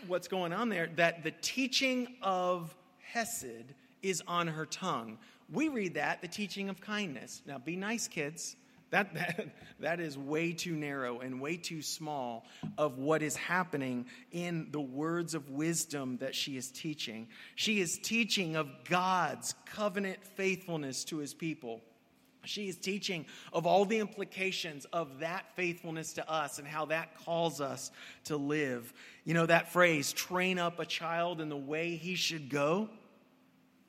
what's 0.06 0.28
going 0.28 0.52
on 0.52 0.68
there, 0.68 0.90
that 0.96 1.22
the 1.22 1.30
teaching 1.30 2.08
of 2.20 2.74
hesed 3.00 3.74
is 4.02 4.22
on 4.26 4.48
her 4.48 4.66
tongue. 4.66 5.16
We 5.50 5.68
read 5.68 5.94
that, 5.94 6.20
the 6.20 6.28
teaching 6.28 6.68
of 6.68 6.80
kindness. 6.80 7.42
Now, 7.46 7.58
be 7.58 7.76
nice, 7.76 8.08
kids. 8.08 8.56
That, 8.94 9.12
that, 9.14 9.48
that 9.80 9.98
is 9.98 10.16
way 10.16 10.52
too 10.52 10.76
narrow 10.76 11.18
and 11.18 11.40
way 11.40 11.56
too 11.56 11.82
small 11.82 12.46
of 12.78 12.98
what 12.98 13.22
is 13.22 13.34
happening 13.34 14.06
in 14.30 14.68
the 14.70 14.80
words 14.80 15.34
of 15.34 15.50
wisdom 15.50 16.18
that 16.18 16.32
she 16.32 16.56
is 16.56 16.70
teaching. 16.70 17.26
She 17.56 17.80
is 17.80 17.98
teaching 17.98 18.54
of 18.54 18.68
God's 18.88 19.56
covenant 19.66 20.22
faithfulness 20.22 21.02
to 21.06 21.16
his 21.16 21.34
people. 21.34 21.80
She 22.44 22.68
is 22.68 22.76
teaching 22.76 23.26
of 23.52 23.66
all 23.66 23.84
the 23.84 23.98
implications 23.98 24.84
of 24.92 25.18
that 25.18 25.46
faithfulness 25.56 26.12
to 26.12 26.30
us 26.30 26.60
and 26.60 26.68
how 26.68 26.84
that 26.84 27.18
calls 27.24 27.60
us 27.60 27.90
to 28.26 28.36
live. 28.36 28.92
You 29.24 29.34
know, 29.34 29.46
that 29.46 29.72
phrase, 29.72 30.12
train 30.12 30.60
up 30.60 30.78
a 30.78 30.86
child 30.86 31.40
in 31.40 31.48
the 31.48 31.56
way 31.56 31.96
he 31.96 32.14
should 32.14 32.48
go, 32.48 32.90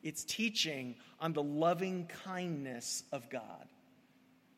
it's 0.01 0.23
teaching 0.23 0.95
on 1.19 1.33
the 1.33 1.43
loving 1.43 2.09
kindness 2.23 3.03
of 3.11 3.29
God 3.29 3.67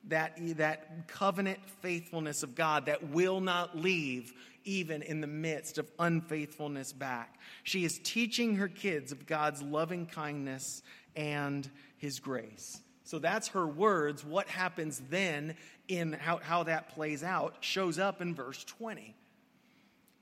that, 0.10 0.38
that 0.58 1.08
covenant 1.08 1.60
faithfulness 1.82 2.44
of 2.44 2.56
God 2.56 2.86
that 2.86 3.10
will 3.10 3.42
not 3.42 3.78
leave 3.78 4.34
even 4.64 5.02
in 5.02 5.22
the 5.22 5.28
midst 5.28 5.78
of 5.78 5.90
unfaithfulness 5.98 6.92
back. 6.92 7.40
She 7.64 7.86
is 7.86 8.00
teaching 8.04 8.58
her 8.58 8.68
kids 8.68 9.12
of 9.12 9.26
God's 9.26 9.62
loving 9.62 10.06
kindness 10.06 10.82
and 11.16 11.70
his 11.98 12.20
grace. 12.20 12.82
So 13.04 13.20
that's 13.20 13.50
her 13.50 13.66
words. 13.66 14.26
What 14.26 14.50
happens 14.50 15.02
then 15.10 15.56
in 15.88 16.12
how, 16.12 16.38
how 16.38 16.64
that 16.64 16.90
plays 16.90 17.24
out 17.24 17.56
shows 17.62 17.98
up 17.98 18.22
in 18.22 18.36
verse 18.36 18.64
20. 18.66 19.16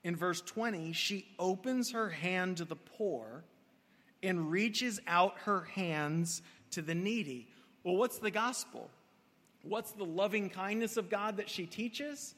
In 0.04 0.16
verse 0.16 0.42
20, 0.42 0.94
she 0.94 1.26
opens 1.40 1.92
her 1.92 2.10
hand 2.10 2.58
to 2.58 2.66
the 2.66 2.76
poor 2.76 3.44
and 4.22 4.52
reaches 4.52 5.00
out 5.08 5.34
her 5.46 5.62
hands 5.62 6.44
to 6.72 6.84
the 6.84 6.94
needy. 6.94 7.48
Well, 7.84 7.96
what's 7.96 8.20
the 8.20 8.30
gospel? 8.32 8.90
What's 9.68 9.92
the 9.92 10.06
loving 10.06 10.50
kindness 10.50 10.96
of 10.96 11.10
God 11.10 11.38
that 11.38 11.50
she 11.50 11.66
teaches? 11.66 12.36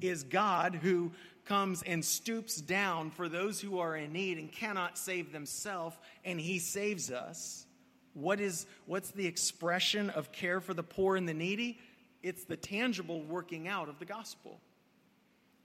Is 0.00 0.22
God 0.22 0.74
who 0.76 1.10
comes 1.46 1.82
and 1.84 2.04
stoops 2.04 2.60
down 2.60 3.10
for 3.10 3.28
those 3.28 3.60
who 3.60 3.78
are 3.78 3.96
in 3.96 4.12
need 4.12 4.38
and 4.38 4.52
cannot 4.52 4.98
save 4.98 5.32
themselves, 5.32 5.96
and 6.24 6.40
he 6.40 6.58
saves 6.58 7.10
us. 7.10 7.66
What 8.14 8.40
is 8.40 8.66
what's 8.86 9.10
the 9.10 9.26
expression 9.26 10.10
of 10.10 10.32
care 10.32 10.60
for 10.60 10.74
the 10.74 10.82
poor 10.82 11.16
and 11.16 11.28
the 11.28 11.34
needy? 11.34 11.78
It's 12.22 12.44
the 12.44 12.56
tangible 12.56 13.22
working 13.22 13.68
out 13.68 13.88
of 13.88 13.98
the 13.98 14.04
gospel. 14.04 14.60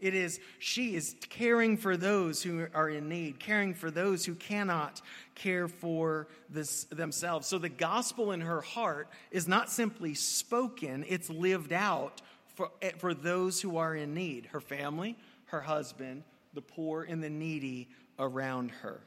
It 0.01 0.15
is, 0.15 0.39
she 0.57 0.95
is 0.95 1.15
caring 1.29 1.77
for 1.77 1.95
those 1.95 2.41
who 2.41 2.65
are 2.73 2.89
in 2.89 3.07
need, 3.07 3.39
caring 3.39 3.75
for 3.75 3.91
those 3.91 4.25
who 4.25 4.33
cannot 4.33 4.99
care 5.35 5.67
for 5.67 6.27
this, 6.49 6.85
themselves. 6.85 7.47
So 7.47 7.59
the 7.59 7.69
gospel 7.69 8.31
in 8.31 8.41
her 8.41 8.61
heart 8.61 9.09
is 9.29 9.47
not 9.47 9.69
simply 9.69 10.15
spoken, 10.15 11.05
it's 11.07 11.29
lived 11.29 11.71
out 11.71 12.21
for, 12.55 12.71
eh, 12.81 12.91
for 12.97 13.13
those 13.13 13.61
who 13.61 13.77
are 13.77 13.95
in 13.95 14.15
need 14.15 14.47
her 14.47 14.59
family, 14.59 15.17
her 15.45 15.61
husband, 15.61 16.23
the 16.53 16.61
poor, 16.61 17.03
and 17.03 17.23
the 17.23 17.29
needy 17.29 17.87
around 18.17 18.71
her. 18.71 19.01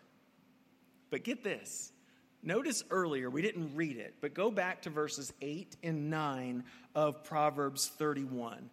But 1.11 1.25
get 1.25 1.43
this. 1.43 1.93
Notice 2.43 2.85
earlier, 2.91 3.31
we 3.31 3.43
didn't 3.43 3.75
read 3.75 3.97
it, 3.97 4.15
but 4.21 4.35
go 4.35 4.51
back 4.51 4.83
to 4.83 4.91
verses 4.91 5.33
8 5.41 5.77
and 5.83 6.11
9 6.11 6.63
of 6.95 7.25
Proverbs 7.25 7.89
31. 7.89 8.71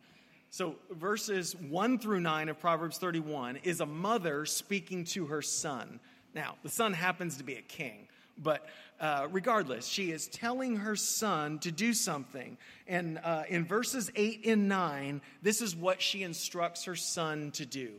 So, 0.54 0.76
verses 0.90 1.56
1 1.56 2.00
through 2.00 2.20
9 2.20 2.50
of 2.50 2.60
Proverbs 2.60 2.98
31 2.98 3.60
is 3.64 3.80
a 3.80 3.86
mother 3.86 4.46
speaking 4.46 5.06
to 5.06 5.28
her 5.28 5.42
son. 5.42 6.02
Now, 6.36 6.56
the 6.62 6.68
son 6.68 6.92
happens 6.92 7.38
to 7.38 7.46
be 7.46 7.56
a 7.56 7.62
king, 7.62 8.10
but 8.38 8.68
uh, 9.00 9.30
regardless, 9.32 9.88
she 9.88 10.12
is 10.12 10.28
telling 10.28 10.76
her 10.76 10.98
son 10.98 11.60
to 11.60 11.72
do 11.72 11.94
something. 11.94 12.58
And 12.86 13.18
uh, 13.24 13.44
in 13.48 13.64
verses 13.64 14.12
8 14.14 14.46
and 14.46 14.68
9, 14.68 15.22
this 15.42 15.62
is 15.62 15.74
what 15.74 16.02
she 16.02 16.22
instructs 16.22 16.84
her 16.84 16.98
son 16.98 17.52
to 17.52 17.66
do 17.66 17.94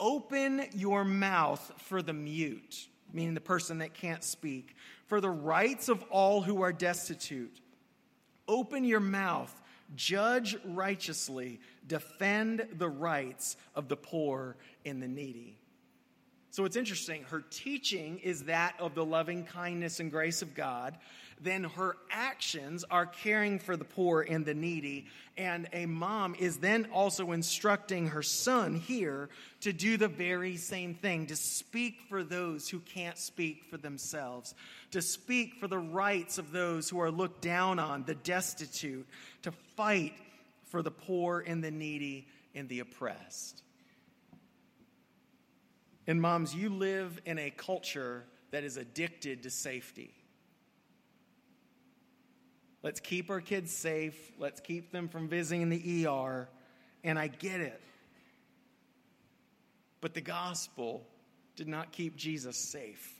Open 0.00 0.66
your 0.74 1.04
mouth 1.04 1.72
for 1.76 2.02
the 2.02 2.12
mute, 2.12 2.88
meaning 3.12 3.34
the 3.34 3.40
person 3.40 3.78
that 3.78 3.94
can't 3.94 4.24
speak, 4.24 4.74
for 5.06 5.20
the 5.20 5.30
rights 5.30 5.88
of 5.88 6.02
all 6.10 6.42
who 6.42 6.60
are 6.60 6.72
destitute. 6.72 7.60
Open 8.48 8.82
your 8.82 8.98
mouth 8.98 9.54
judge 9.94 10.56
righteously, 10.64 11.60
defend 11.86 12.66
the 12.76 12.88
rights 12.88 13.56
of 13.74 13.88
the 13.88 13.96
poor 13.96 14.56
and 14.84 15.02
the 15.02 15.08
needy. 15.08 15.58
So 16.50 16.64
it's 16.64 16.76
interesting. 16.76 17.22
Her 17.24 17.44
teaching 17.50 18.18
is 18.18 18.44
that 18.44 18.74
of 18.78 18.94
the 18.94 19.04
loving 19.04 19.44
kindness 19.44 20.00
and 20.00 20.10
grace 20.10 20.42
of 20.42 20.54
God. 20.54 20.96
Then 21.40 21.64
her 21.64 21.96
actions 22.10 22.84
are 22.90 23.06
caring 23.06 23.58
for 23.58 23.76
the 23.76 23.84
poor 23.84 24.22
and 24.22 24.44
the 24.44 24.54
needy. 24.54 25.06
And 25.36 25.68
a 25.72 25.86
mom 25.86 26.34
is 26.34 26.58
then 26.58 26.88
also 26.92 27.32
instructing 27.32 28.08
her 28.08 28.22
son 28.22 28.74
here 28.74 29.28
to 29.60 29.72
do 29.72 29.96
the 29.96 30.08
very 30.08 30.56
same 30.56 30.94
thing 30.94 31.26
to 31.26 31.36
speak 31.36 32.00
for 32.08 32.24
those 32.24 32.68
who 32.68 32.80
can't 32.80 33.16
speak 33.16 33.64
for 33.70 33.76
themselves, 33.76 34.54
to 34.90 35.00
speak 35.00 35.54
for 35.60 35.68
the 35.68 35.78
rights 35.78 36.38
of 36.38 36.50
those 36.50 36.88
who 36.88 37.00
are 37.00 37.10
looked 37.10 37.42
down 37.42 37.78
on, 37.78 38.04
the 38.04 38.16
destitute, 38.16 39.06
to 39.42 39.52
fight 39.76 40.14
for 40.66 40.82
the 40.82 40.90
poor 40.90 41.44
and 41.46 41.62
the 41.62 41.70
needy 41.70 42.26
and 42.54 42.68
the 42.68 42.80
oppressed. 42.80 43.62
And 46.08 46.20
moms, 46.22 46.54
you 46.54 46.70
live 46.70 47.20
in 47.26 47.38
a 47.38 47.50
culture 47.50 48.24
that 48.50 48.64
is 48.64 48.76
addicted 48.76 49.42
to 49.42 49.50
safety. 49.50 50.14
Let's 52.82 53.00
keep 53.00 53.30
our 53.30 53.40
kids 53.40 53.72
safe. 53.72 54.32
Let's 54.38 54.60
keep 54.60 54.92
them 54.92 55.08
from 55.08 55.28
visiting 55.28 55.68
the 55.68 56.06
ER. 56.06 56.48
And 57.02 57.18
I 57.18 57.26
get 57.26 57.60
it. 57.60 57.80
But 60.00 60.14
the 60.14 60.20
gospel 60.20 61.06
did 61.56 61.68
not 61.68 61.90
keep 61.90 62.16
Jesus 62.16 62.56
safe. 62.56 63.14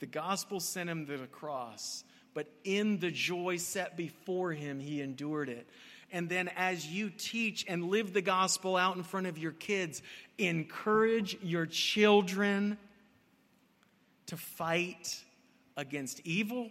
The 0.00 0.06
gospel 0.06 0.60
sent 0.60 0.90
him 0.90 1.06
to 1.06 1.16
the 1.16 1.26
cross, 1.26 2.04
but 2.34 2.46
in 2.64 2.98
the 2.98 3.10
joy 3.10 3.56
set 3.56 3.96
before 3.96 4.52
him, 4.52 4.80
he 4.80 5.00
endured 5.00 5.48
it. 5.48 5.68
And 6.12 6.28
then, 6.28 6.48
as 6.56 6.86
you 6.86 7.10
teach 7.10 7.64
and 7.68 7.84
live 7.84 8.12
the 8.12 8.22
gospel 8.22 8.76
out 8.76 8.96
in 8.96 9.04
front 9.04 9.26
of 9.26 9.38
your 9.38 9.52
kids, 9.52 10.02
encourage 10.38 11.38
your 11.42 11.66
children 11.66 12.78
to 14.26 14.36
fight 14.36 15.22
against 15.76 16.20
evil 16.24 16.70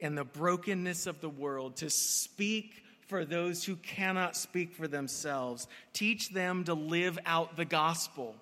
and 0.00 0.16
the 0.16 0.24
brokenness 0.24 1.06
of 1.06 1.20
the 1.20 1.28
world, 1.28 1.76
to 1.76 1.90
speak 1.90 2.82
for 3.06 3.24
those 3.24 3.64
who 3.64 3.76
cannot 3.76 4.36
speak 4.36 4.74
for 4.74 4.86
themselves. 4.86 5.66
Teach 5.92 6.30
them 6.30 6.64
to 6.64 6.74
live 6.74 7.18
out 7.26 7.56
the 7.56 7.64
gospel. 7.64 8.34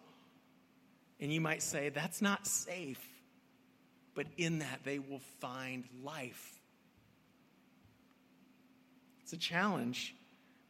And 1.21 1.33
you 1.33 1.41
might 1.41 1.63
say, 1.63 1.89
that's 1.89 2.21
not 2.21 2.47
safe 2.47 3.01
but 4.17 4.27
in 4.39 4.59
that 4.59 4.81
they 4.83 4.99
will 4.99 5.21
find 5.41 5.85
life. 6.03 6.59
It's 9.23 9.35
a 9.35 9.37
challenge, 9.37 10.15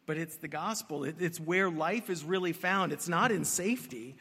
but 0.05 0.18
it's 0.18 0.37
the 0.37 0.49
gospel. 0.49 1.05
It's 1.05 1.38
where 1.38 1.70
life 1.70 2.11
is 2.11 2.25
really 2.25 2.53
found. 2.53 2.92
It's 2.92 3.09
not 3.09 3.31
in 3.31 3.44
safety, 3.44 4.16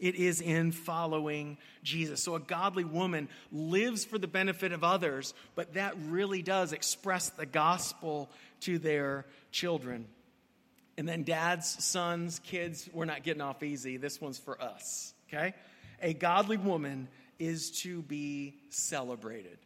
it 0.00 0.14
is 0.14 0.40
in 0.40 0.72
following 0.72 1.58
Jesus. 1.82 2.22
So 2.22 2.34
a 2.34 2.40
godly 2.40 2.84
woman 2.84 3.28
lives 3.52 4.04
for 4.04 4.18
the 4.18 4.26
benefit 4.26 4.72
of 4.72 4.82
others, 4.82 5.34
but 5.54 5.74
that 5.74 5.94
really 6.06 6.42
does 6.42 6.72
express 6.72 7.28
the 7.30 7.46
gospel 7.46 8.30
to 8.60 8.78
their 8.78 9.26
children. 9.52 10.06
And 10.96 11.08
then 11.08 11.22
dads, 11.22 11.84
sons, 11.84 12.40
kids, 12.40 12.88
we're 12.92 13.04
not 13.04 13.22
getting 13.22 13.42
off 13.42 13.62
easy. 13.62 13.96
This 13.96 14.20
one's 14.20 14.38
for 14.38 14.60
us, 14.60 15.14
okay? 15.28 15.54
A 16.02 16.14
godly 16.14 16.56
woman 16.56 17.08
is 17.38 17.70
to 17.82 18.02
be 18.02 18.54
celebrated. 18.70 19.58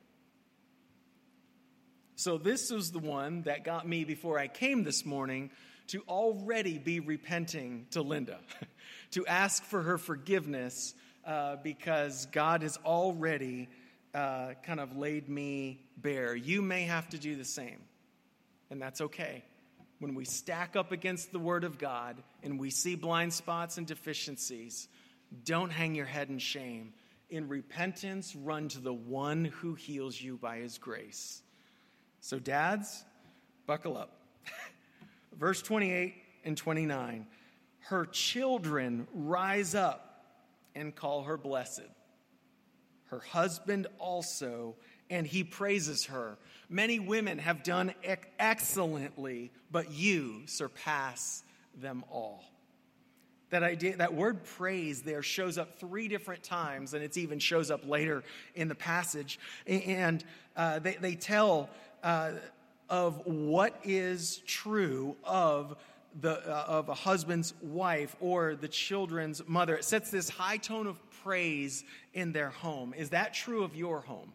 So, 2.16 2.38
this 2.38 2.70
was 2.70 2.92
the 2.92 3.00
one 3.00 3.42
that 3.42 3.64
got 3.64 3.88
me 3.88 4.04
before 4.04 4.38
I 4.38 4.46
came 4.46 4.84
this 4.84 5.04
morning 5.04 5.50
to 5.88 6.02
already 6.08 6.78
be 6.78 7.00
repenting 7.00 7.86
to 7.90 8.02
Linda, 8.02 8.38
to 9.12 9.26
ask 9.26 9.62
for 9.64 9.82
her 9.82 9.98
forgiveness 9.98 10.94
uh, 11.26 11.56
because 11.62 12.26
God 12.26 12.62
has 12.62 12.78
already 12.84 13.68
uh, 14.14 14.54
kind 14.62 14.80
of 14.80 14.96
laid 14.96 15.28
me 15.28 15.80
bare. 15.96 16.34
You 16.34 16.62
may 16.62 16.82
have 16.84 17.08
to 17.10 17.18
do 17.18 17.36
the 17.36 17.44
same, 17.44 17.80
and 18.70 18.80
that's 18.80 19.00
okay. 19.00 19.44
When 19.98 20.14
we 20.14 20.24
stack 20.24 20.76
up 20.76 20.92
against 20.92 21.32
the 21.32 21.38
Word 21.38 21.64
of 21.64 21.78
God 21.78 22.22
and 22.42 22.58
we 22.58 22.70
see 22.70 22.94
blind 22.94 23.32
spots 23.32 23.78
and 23.78 23.86
deficiencies, 23.86 24.88
don't 25.44 25.70
hang 25.70 25.94
your 25.94 26.06
head 26.06 26.28
in 26.28 26.38
shame 26.38 26.92
in 27.30 27.48
repentance, 27.48 28.36
run 28.36 28.68
to 28.68 28.80
the 28.80 28.92
one 28.92 29.44
who 29.44 29.74
heals 29.74 30.20
you 30.20 30.36
by 30.36 30.58
his 30.58 30.78
grace. 30.78 31.42
So, 32.20 32.38
dads, 32.38 33.04
buckle 33.66 33.96
up. 33.96 34.20
Verse 35.38 35.62
28 35.62 36.14
and 36.44 36.56
29 36.56 37.26
Her 37.80 38.06
children 38.06 39.06
rise 39.12 39.74
up 39.74 40.24
and 40.74 40.94
call 40.94 41.24
her 41.24 41.36
blessed. 41.36 41.82
Her 43.06 43.20
husband 43.20 43.86
also, 43.98 44.76
and 45.10 45.26
he 45.26 45.44
praises 45.44 46.06
her. 46.06 46.36
Many 46.68 46.98
women 46.98 47.38
have 47.38 47.62
done 47.62 47.94
excellently, 48.38 49.52
but 49.70 49.92
you 49.92 50.42
surpass 50.46 51.44
them 51.76 52.04
all 52.10 52.44
that 53.54 53.62
idea 53.62 53.96
that 53.96 54.12
word 54.12 54.44
praise 54.44 55.02
there 55.02 55.22
shows 55.22 55.58
up 55.58 55.78
three 55.78 56.08
different 56.08 56.42
times 56.42 56.92
and 56.92 57.04
it 57.04 57.16
even 57.16 57.38
shows 57.38 57.70
up 57.70 57.86
later 57.86 58.24
in 58.56 58.66
the 58.66 58.74
passage 58.74 59.38
and 59.66 60.24
uh, 60.56 60.80
they, 60.80 60.94
they 60.94 61.14
tell 61.14 61.70
uh, 62.02 62.32
of 62.94 63.26
what 63.26 63.80
is 63.82 64.40
true 64.46 65.16
of 65.24 65.76
the 66.20 66.38
uh, 66.48 66.64
of 66.68 66.88
a 66.88 66.94
husband's 66.94 67.52
wife 67.60 68.14
or 68.20 68.54
the 68.54 68.68
children's 68.68 69.42
mother 69.48 69.74
it 69.74 69.84
sets 69.84 70.12
this 70.12 70.28
high 70.28 70.56
tone 70.56 70.86
of 70.86 71.00
praise 71.24 71.82
in 72.12 72.30
their 72.30 72.50
home 72.50 72.94
is 72.96 73.10
that 73.10 73.34
true 73.34 73.64
of 73.64 73.74
your 73.74 74.00
home 74.00 74.32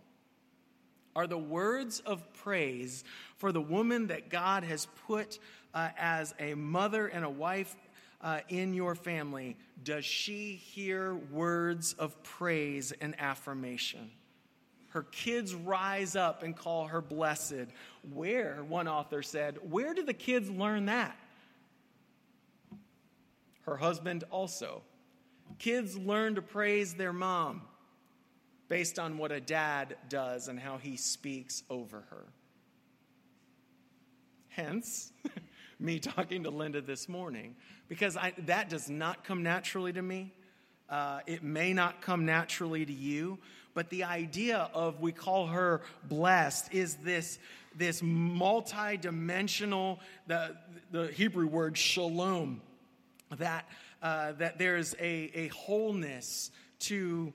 are 1.16 1.26
the 1.26 1.38
words 1.38 2.02
of 2.02 2.22
praise 2.34 3.06
for 3.38 3.54
the 3.54 3.62
woman 3.62 4.08
that 4.08 4.30
God 4.30 4.66
has 4.66 4.88
put 5.08 5.40
uh, 5.74 5.88
as 5.98 6.36
a 6.38 6.54
mother 6.54 7.08
and 7.08 7.24
a 7.24 7.30
wife 7.30 7.74
uh, 8.22 8.42
in 8.50 8.74
your 8.74 8.94
family. 8.94 9.56
Does 9.82 10.04
she 10.04 10.56
hear 10.56 11.16
words 11.16 11.94
of 11.94 12.22
praise 12.24 12.92
and 13.00 13.16
affirmation? 13.20 14.12
Her 14.90 15.04
kids 15.04 15.54
rise 15.54 16.16
up 16.16 16.44
and 16.44 16.56
call 16.56 16.88
her 16.88 17.02
blessed. 17.02 17.68
Where, 18.12 18.64
one 18.68 18.88
author 18.88 19.22
said, 19.22 19.58
where 19.70 19.94
do 19.94 20.04
the 20.04 20.14
kids 20.14 20.50
learn 20.50 20.88
that? 20.88 21.18
Her 23.62 23.78
husband 23.78 24.24
also. 24.32 24.82
Kids 25.60 25.98
learn 25.98 26.36
to 26.36 26.42
praise 26.42 26.96
their 26.96 27.14
mom 27.14 27.62
based 28.68 28.98
on 28.98 29.18
what 29.18 29.32
a 29.32 29.40
dad 29.40 29.96
does 30.10 30.48
and 30.48 30.60
how 30.60 30.78
he 30.78 30.96
speaks 30.96 31.64
over 31.70 32.04
her. 32.10 32.26
Hence, 34.48 35.12
me 35.80 36.00
talking 36.00 36.44
to 36.44 36.50
Linda 36.50 36.82
this 36.82 37.08
morning, 37.08 37.56
because 37.88 38.18
I, 38.18 38.34
that 38.46 38.70
does 38.70 38.90
not 38.90 39.24
come 39.24 39.44
naturally 39.44 39.94
to 39.94 40.02
me. 40.02 40.34
Uh, 40.90 41.20
it 41.28 41.44
may 41.44 41.74
not 41.74 42.02
come 42.02 42.26
naturally 42.26 42.86
to 42.86 42.94
you, 42.94 43.38
but 43.74 43.90
the 43.90 44.04
idea 44.04 44.70
of 44.74 45.00
we 45.00 45.12
call 45.12 45.48
her 45.48 45.82
blessed 46.04 46.74
is 46.74 46.96
this, 46.96 47.38
this 47.76 48.02
multi-dimensional, 48.02 50.00
the, 50.28 50.56
the 50.92 51.08
Hebrew 51.08 51.48
word 51.48 51.78
shalom, 51.78 52.62
that, 53.38 53.70
uh, 54.02 54.32
that 54.34 54.58
there's 54.58 54.96
a, 54.96 55.32
a 55.36 55.48
wholeness 55.50 56.50
to, 56.80 57.32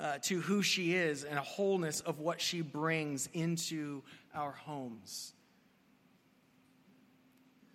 uh, 0.00 0.18
to 0.22 0.40
who 0.40 0.62
she 0.62 0.94
is 0.94 1.22
and 1.22 1.38
a 1.38 1.42
wholeness 1.42 2.00
of 2.00 2.18
what 2.18 2.40
she 2.40 2.60
brings 2.60 3.28
into 3.32 4.02
our 4.34 4.52
homes. 4.52 5.32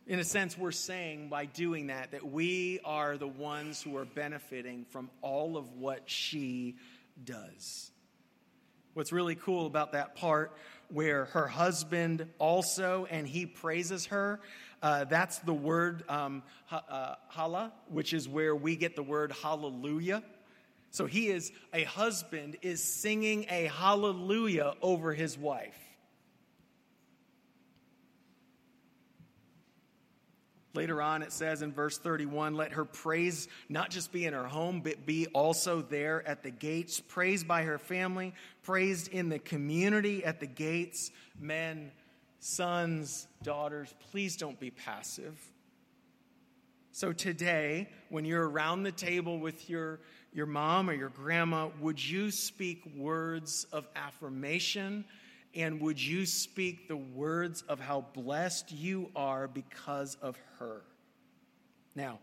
In 0.10 0.18
a 0.18 0.24
sense, 0.24 0.58
we're 0.58 0.72
saying 0.72 1.30
by 1.30 1.46
doing 1.46 1.88
that 1.88 2.14
that 2.14 2.28
we 2.28 2.80
are 2.84 3.16
the 3.16 3.28
ones 3.28 3.80
who 3.80 3.96
are 3.96 4.06
benefiting 4.06 4.86
from 4.86 5.12
all 5.22 5.56
of 5.56 5.72
what 5.74 6.10
she 6.10 6.78
does. 7.24 7.92
What's 8.96 9.12
really 9.12 9.36
cool 9.36 9.68
about 9.68 9.92
that 9.92 10.16
part 10.16 10.58
where 10.88 11.26
her 11.26 11.46
husband 11.46 12.26
also 12.40 13.06
and 13.12 13.28
he 13.28 13.46
praises 13.46 14.08
her, 14.08 14.40
uh, 14.82 15.04
that's 15.04 15.38
the 15.40 15.54
word 15.54 16.04
um, 16.10 16.42
ha, 16.66 16.84
uh, 16.90 17.16
hala, 17.28 17.72
which 17.90 18.12
is 18.12 18.28
where 18.28 18.56
we 18.56 18.76
get 18.76 18.96
the 18.96 19.04
word 19.04 19.32
hallelujah. 19.44 20.24
So 20.90 21.06
he 21.06 21.28
is 21.28 21.52
a 21.72 21.84
husband 21.84 22.58
is 22.64 22.84
singing 22.84 23.46
a 23.48 23.66
hallelujah 23.66 24.74
over 24.82 25.14
his 25.14 25.38
wife. 25.38 25.78
Later 30.80 31.02
on, 31.02 31.24
it 31.24 31.34
says 31.34 31.62
in 31.62 31.74
verse 31.74 31.98
31 31.98 32.56
let 32.56 32.72
her 32.72 32.86
praise 32.86 33.50
not 33.68 33.90
just 33.90 34.14
be 34.14 34.26
in 34.26 34.32
her 34.32 34.48
home, 34.48 34.80
but 34.80 35.06
be 35.06 35.28
also 35.28 35.82
there 35.82 36.26
at 36.26 36.42
the 36.42 36.52
gates, 36.52 37.02
praised 37.02 37.46
by 37.50 37.64
her 37.64 37.78
family, 37.78 38.34
praised 38.64 39.10
in 39.10 39.28
the 39.28 39.40
community 39.40 40.24
at 40.24 40.40
the 40.40 40.48
gates. 40.48 41.12
Men, 41.38 41.92
sons, 42.40 43.28
daughters, 43.44 43.94
please 44.12 44.38
don't 44.38 44.58
be 44.58 44.72
passive. 44.72 45.38
So 46.94 47.12
today, 47.12 47.90
when 48.08 48.24
you're 48.24 48.48
around 48.48 48.84
the 48.84 48.94
table 48.94 49.38
with 49.38 49.70
your, 49.70 50.00
your 50.32 50.46
mom 50.46 50.90
or 50.90 50.94
your 50.94 51.10
grandma, 51.10 51.68
would 51.82 52.02
you 52.02 52.32
speak 52.32 52.90
words 52.96 53.68
of 53.74 53.86
affirmation 53.98 55.04
and 55.56 55.82
would 55.82 56.02
you 56.02 56.26
speak 56.26 56.88
the 56.88 56.98
words 56.98 57.64
of 57.64 57.80
how 57.80 58.06
blessed 58.14 58.72
you 58.72 59.10
are 59.16 59.48
because 59.48 60.16
of 60.22 60.38
her? 60.60 60.82
Now, 61.96 62.20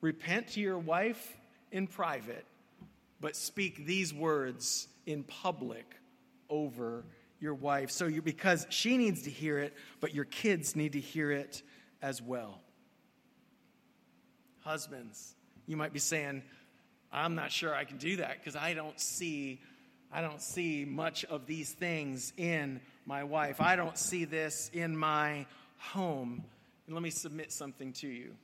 repent 0.00 0.48
to 0.48 0.60
your 0.60 0.78
wife 0.78 1.36
in 1.72 1.86
private, 1.86 2.44
but 3.20 3.36
speak 3.36 3.86
these 3.86 4.12
words 4.12 4.88
in 5.06 5.22
public 5.24 5.96
over 6.48 7.04
your 7.40 7.54
wife. 7.54 7.90
So 7.90 8.06
you 8.06 8.20
because 8.20 8.66
she 8.70 8.98
needs 8.98 9.22
to 9.22 9.30
hear 9.30 9.58
it, 9.58 9.74
but 10.00 10.14
your 10.14 10.26
kids 10.26 10.76
need 10.76 10.92
to 10.92 11.00
hear 11.00 11.30
it 11.30 11.62
as 12.02 12.20
well. 12.20 12.60
Husbands, 14.60 15.34
you 15.66 15.76
might 15.76 15.92
be 15.92 15.98
saying, 15.98 16.42
I'm 17.12 17.34
not 17.34 17.50
sure 17.50 17.74
I 17.74 17.84
can 17.84 17.96
do 17.96 18.16
that 18.16 18.38
because 18.38 18.56
I 18.56 18.74
don't 18.74 19.00
see 19.00 19.60
I 20.12 20.20
don't 20.22 20.42
see 20.42 20.84
much 20.84 21.24
of 21.24 21.46
these 21.46 21.70
things 21.70 22.32
in 22.36 22.80
my 23.06 23.24
wife. 23.24 23.60
I 23.60 23.76
don't 23.76 23.96
see 23.96 24.24
this 24.24 24.70
in 24.72 24.96
my 24.96 25.46
home. 25.78 26.44
And 26.86 26.94
let 26.94 27.02
me 27.02 27.10
submit 27.10 27.52
something 27.52 27.92
to 27.94 28.08
you. 28.08 28.34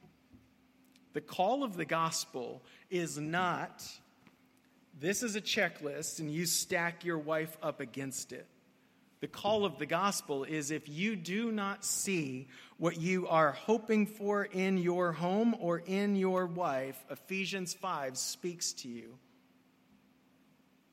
The 1.13 1.21
call 1.21 1.65
of 1.65 1.77
the 1.77 1.85
gospel 1.85 2.63
is 2.91 3.19
not 3.19 3.83
this 4.99 5.23
is 5.23 5.37
a 5.37 5.43
checklist 5.43 6.21
and 6.21 6.31
you 6.31 6.47
stack 6.47 7.05
your 7.05 7.19
wife 7.19 7.59
up 7.63 7.81
against 7.81 8.33
it. 8.33 8.47
The 9.21 9.27
call 9.27 9.65
of 9.65 9.79
the 9.79 9.87
gospel 9.87 10.45
is 10.45 10.71
if 10.71 10.89
you 10.89 11.17
do 11.17 11.53
not 11.53 11.85
see 11.85 12.49
what 12.79 12.99
you 12.99 13.27
are 13.29 13.53
hoping 13.53 14.07
for 14.07 14.45
in 14.45 14.79
your 14.79 15.13
home 15.13 15.55
or 15.59 15.79
in 15.79 16.17
your 16.17 16.47
wife, 16.47 17.03
Ephesians 17.11 17.75
5 17.75 18.17
speaks 18.17 18.73
to 18.75 18.89
you 18.89 19.19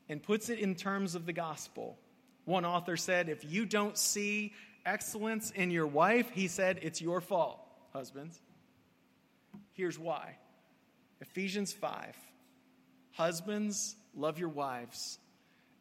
and 0.08 0.22
puts 0.22 0.48
it 0.48 0.58
in 0.58 0.74
terms 0.74 1.14
of 1.14 1.26
the 1.26 1.32
gospel. 1.32 1.98
One 2.44 2.64
author 2.64 2.96
said, 2.96 3.28
If 3.28 3.44
you 3.44 3.66
don't 3.66 3.96
see 3.96 4.52
excellence 4.84 5.50
in 5.50 5.70
your 5.70 5.86
wife, 5.86 6.30
he 6.30 6.48
said, 6.48 6.78
it's 6.82 7.00
your 7.00 7.20
fault, 7.20 7.58
husbands. 7.92 8.40
Here's 9.72 9.98
why 9.98 10.36
Ephesians 11.20 11.72
5 11.72 12.16
Husbands, 13.12 13.94
love 14.16 14.38
your 14.40 14.48
wives 14.48 15.18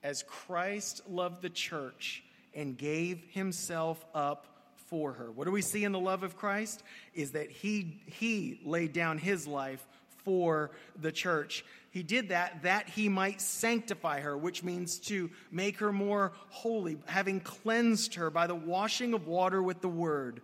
as 0.03 0.23
Christ 0.23 1.01
loved 1.09 1.41
the 1.41 1.49
church 1.49 2.23
and 2.53 2.77
gave 2.77 3.23
himself 3.31 4.05
up 4.13 4.45
for 4.87 5.13
her. 5.13 5.31
What 5.31 5.45
do 5.45 5.51
we 5.51 5.63
see 5.63 5.83
in 5.83 5.91
the 5.91 5.99
love 5.99 6.21
of 6.21 6.37
Christ? 6.37 6.83
Is 7.15 7.31
that 7.31 7.49
he, 7.49 8.03
he 8.05 8.59
laid 8.63 8.93
down 8.93 9.17
his 9.17 9.47
life 9.47 9.83
for 10.23 10.71
the 10.99 11.11
church. 11.11 11.65
He 11.91 12.03
did 12.03 12.29
that 12.29 12.63
that 12.63 12.89
he 12.89 13.07
might 13.09 13.39
sanctify 13.41 14.21
her, 14.21 14.35
which 14.37 14.63
means 14.63 14.97
to 15.01 15.29
make 15.51 15.77
her 15.77 15.91
more 15.91 16.33
holy, 16.49 16.97
having 17.05 17.39
cleansed 17.39 18.15
her 18.15 18.29
by 18.29 18.47
the 18.47 18.55
washing 18.55 19.13
of 19.13 19.27
water 19.27 19.61
with 19.61 19.81
the 19.81 19.89
word, 19.89 20.41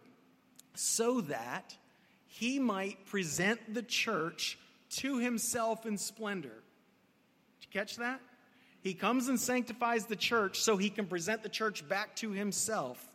so 0.75 1.21
that 1.21 1.75
he 2.27 2.59
might 2.59 3.05
present 3.07 3.73
the 3.73 3.81
church 3.81 4.59
to 4.89 5.17
himself 5.17 5.85
in 5.85 5.97
splendor. 5.97 6.63
Did 7.59 7.67
you 7.67 7.79
catch 7.79 7.97
that? 7.97 8.21
He 8.81 8.93
comes 8.93 9.27
and 9.27 9.39
sanctifies 9.39 10.05
the 10.05 10.15
church 10.15 10.61
so 10.61 10.77
he 10.77 10.89
can 10.89 11.07
present 11.07 11.43
the 11.43 11.49
church 11.49 11.87
back 11.87 12.15
to 12.17 12.31
himself 12.31 13.08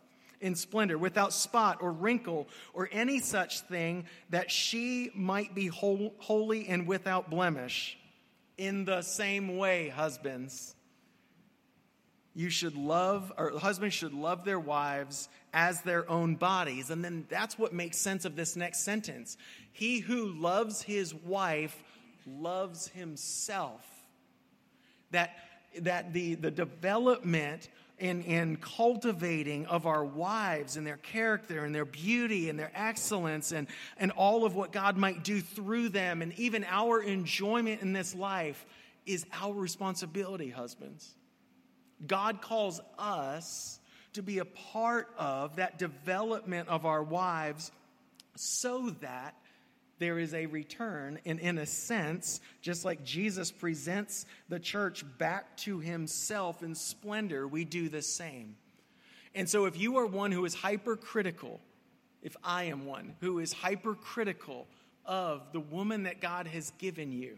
in 0.45 0.53
splendor, 0.53 0.95
without 0.97 1.33
spot 1.33 1.79
or 1.81 1.91
wrinkle 1.91 2.47
or 2.75 2.87
any 2.91 3.19
such 3.19 3.61
thing, 3.61 4.05
that 4.29 4.51
she 4.51 5.09
might 5.15 5.55
be 5.55 5.65
holy 5.67 6.67
and 6.67 6.87
without 6.87 7.31
blemish. 7.31 7.97
In 8.57 8.85
the 8.85 9.01
same 9.01 9.57
way, 9.57 9.89
husbands, 9.89 10.75
you 12.35 12.51
should 12.51 12.75
love, 12.75 13.33
or 13.37 13.57
husbands 13.57 13.95
should 13.95 14.13
love 14.13 14.45
their 14.45 14.59
wives 14.59 15.29
as 15.51 15.81
their 15.81 16.07
own 16.09 16.35
bodies. 16.35 16.91
And 16.91 17.03
then 17.03 17.25
that's 17.27 17.57
what 17.57 17.73
makes 17.73 17.97
sense 17.97 18.23
of 18.23 18.35
this 18.35 18.55
next 18.55 18.81
sentence. 18.81 19.37
He 19.71 19.99
who 19.99 20.27
loves 20.27 20.83
his 20.83 21.13
wife 21.13 21.83
loves 22.27 22.89
himself. 22.89 23.83
That, 25.09 25.31
that 25.79 26.13
the, 26.13 26.35
the 26.35 26.51
development 26.51 27.67
in, 27.97 28.23
in 28.23 28.57
cultivating 28.57 29.65
of 29.67 29.85
our 29.85 30.03
wives 30.03 30.75
and 30.77 30.85
their 30.85 30.97
character 30.97 31.63
and 31.63 31.73
their 31.73 31.85
beauty 31.85 32.49
and 32.49 32.59
their 32.59 32.71
excellence 32.75 33.51
and, 33.51 33.67
and 33.97 34.11
all 34.11 34.45
of 34.45 34.55
what 34.55 34.71
God 34.71 34.97
might 34.97 35.23
do 35.23 35.39
through 35.39 35.89
them 35.89 36.21
and 36.21 36.37
even 36.37 36.65
our 36.65 37.01
enjoyment 37.01 37.81
in 37.81 37.93
this 37.93 38.13
life 38.13 38.65
is 39.05 39.25
our 39.33 39.53
responsibility, 39.53 40.49
husbands. 40.49 41.15
God 42.05 42.41
calls 42.41 42.81
us 42.97 43.79
to 44.13 44.21
be 44.21 44.39
a 44.39 44.45
part 44.45 45.09
of 45.17 45.57
that 45.57 45.77
development 45.77 46.67
of 46.69 46.85
our 46.85 47.03
wives 47.03 47.71
so 48.35 48.89
that 49.01 49.35
there 49.99 50.19
is 50.19 50.33
a 50.33 50.45
return. 50.45 51.19
And 51.25 51.39
in 51.39 51.57
a 51.57 51.65
sense, 51.65 52.41
just 52.61 52.85
like 52.85 53.03
Jesus 53.03 53.51
presents 53.51 54.25
the 54.49 54.59
church 54.59 55.03
back 55.17 55.57
to 55.57 55.79
himself 55.79 56.63
in 56.63 56.75
splendor, 56.75 57.47
we 57.47 57.65
do 57.65 57.89
the 57.89 58.01
same. 58.01 58.55
And 59.33 59.49
so, 59.49 59.65
if 59.65 59.77
you 59.77 59.97
are 59.97 60.05
one 60.05 60.31
who 60.31 60.45
is 60.45 60.55
hypercritical, 60.55 61.59
if 62.21 62.35
I 62.43 62.65
am 62.65 62.85
one 62.85 63.15
who 63.19 63.39
is 63.39 63.51
hypercritical 63.51 64.67
of 65.05 65.51
the 65.51 65.59
woman 65.59 66.03
that 66.03 66.21
God 66.21 66.47
has 66.47 66.71
given 66.79 67.11
you, 67.11 67.37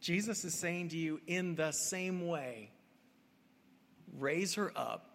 Jesus 0.00 0.44
is 0.44 0.54
saying 0.54 0.90
to 0.90 0.96
you, 0.96 1.20
in 1.26 1.56
the 1.56 1.72
same 1.72 2.26
way, 2.26 2.70
raise 4.16 4.54
her 4.54 4.72
up, 4.76 5.07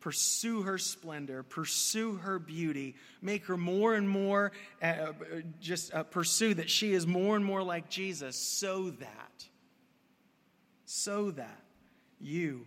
pursue 0.00 0.62
her 0.62 0.78
splendor, 0.78 1.42
pursue 1.42 2.16
her 2.16 2.38
beauty, 2.38 2.94
make 3.20 3.46
her 3.46 3.56
more 3.56 3.94
and 3.94 4.08
more, 4.08 4.52
uh, 4.82 5.12
just 5.60 5.92
uh, 5.92 6.02
pursue 6.04 6.54
that 6.54 6.70
she 6.70 6.92
is 6.92 7.06
more 7.06 7.36
and 7.36 7.44
more 7.44 7.62
like 7.62 7.88
Jesus, 7.88 8.36
so 8.36 8.90
that, 8.90 9.44
so 10.84 11.30
that 11.32 11.60
you 12.20 12.66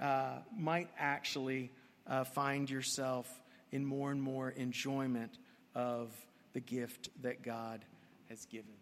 uh, 0.00 0.38
might 0.56 0.88
actually 0.98 1.70
uh, 2.06 2.24
find 2.24 2.68
yourself 2.70 3.28
in 3.72 3.84
more 3.84 4.10
and 4.10 4.22
more 4.22 4.50
enjoyment 4.50 5.38
of 5.74 6.10
the 6.52 6.60
gift 6.60 7.10
that 7.22 7.42
God 7.42 7.84
has 8.28 8.46
given. 8.46 8.72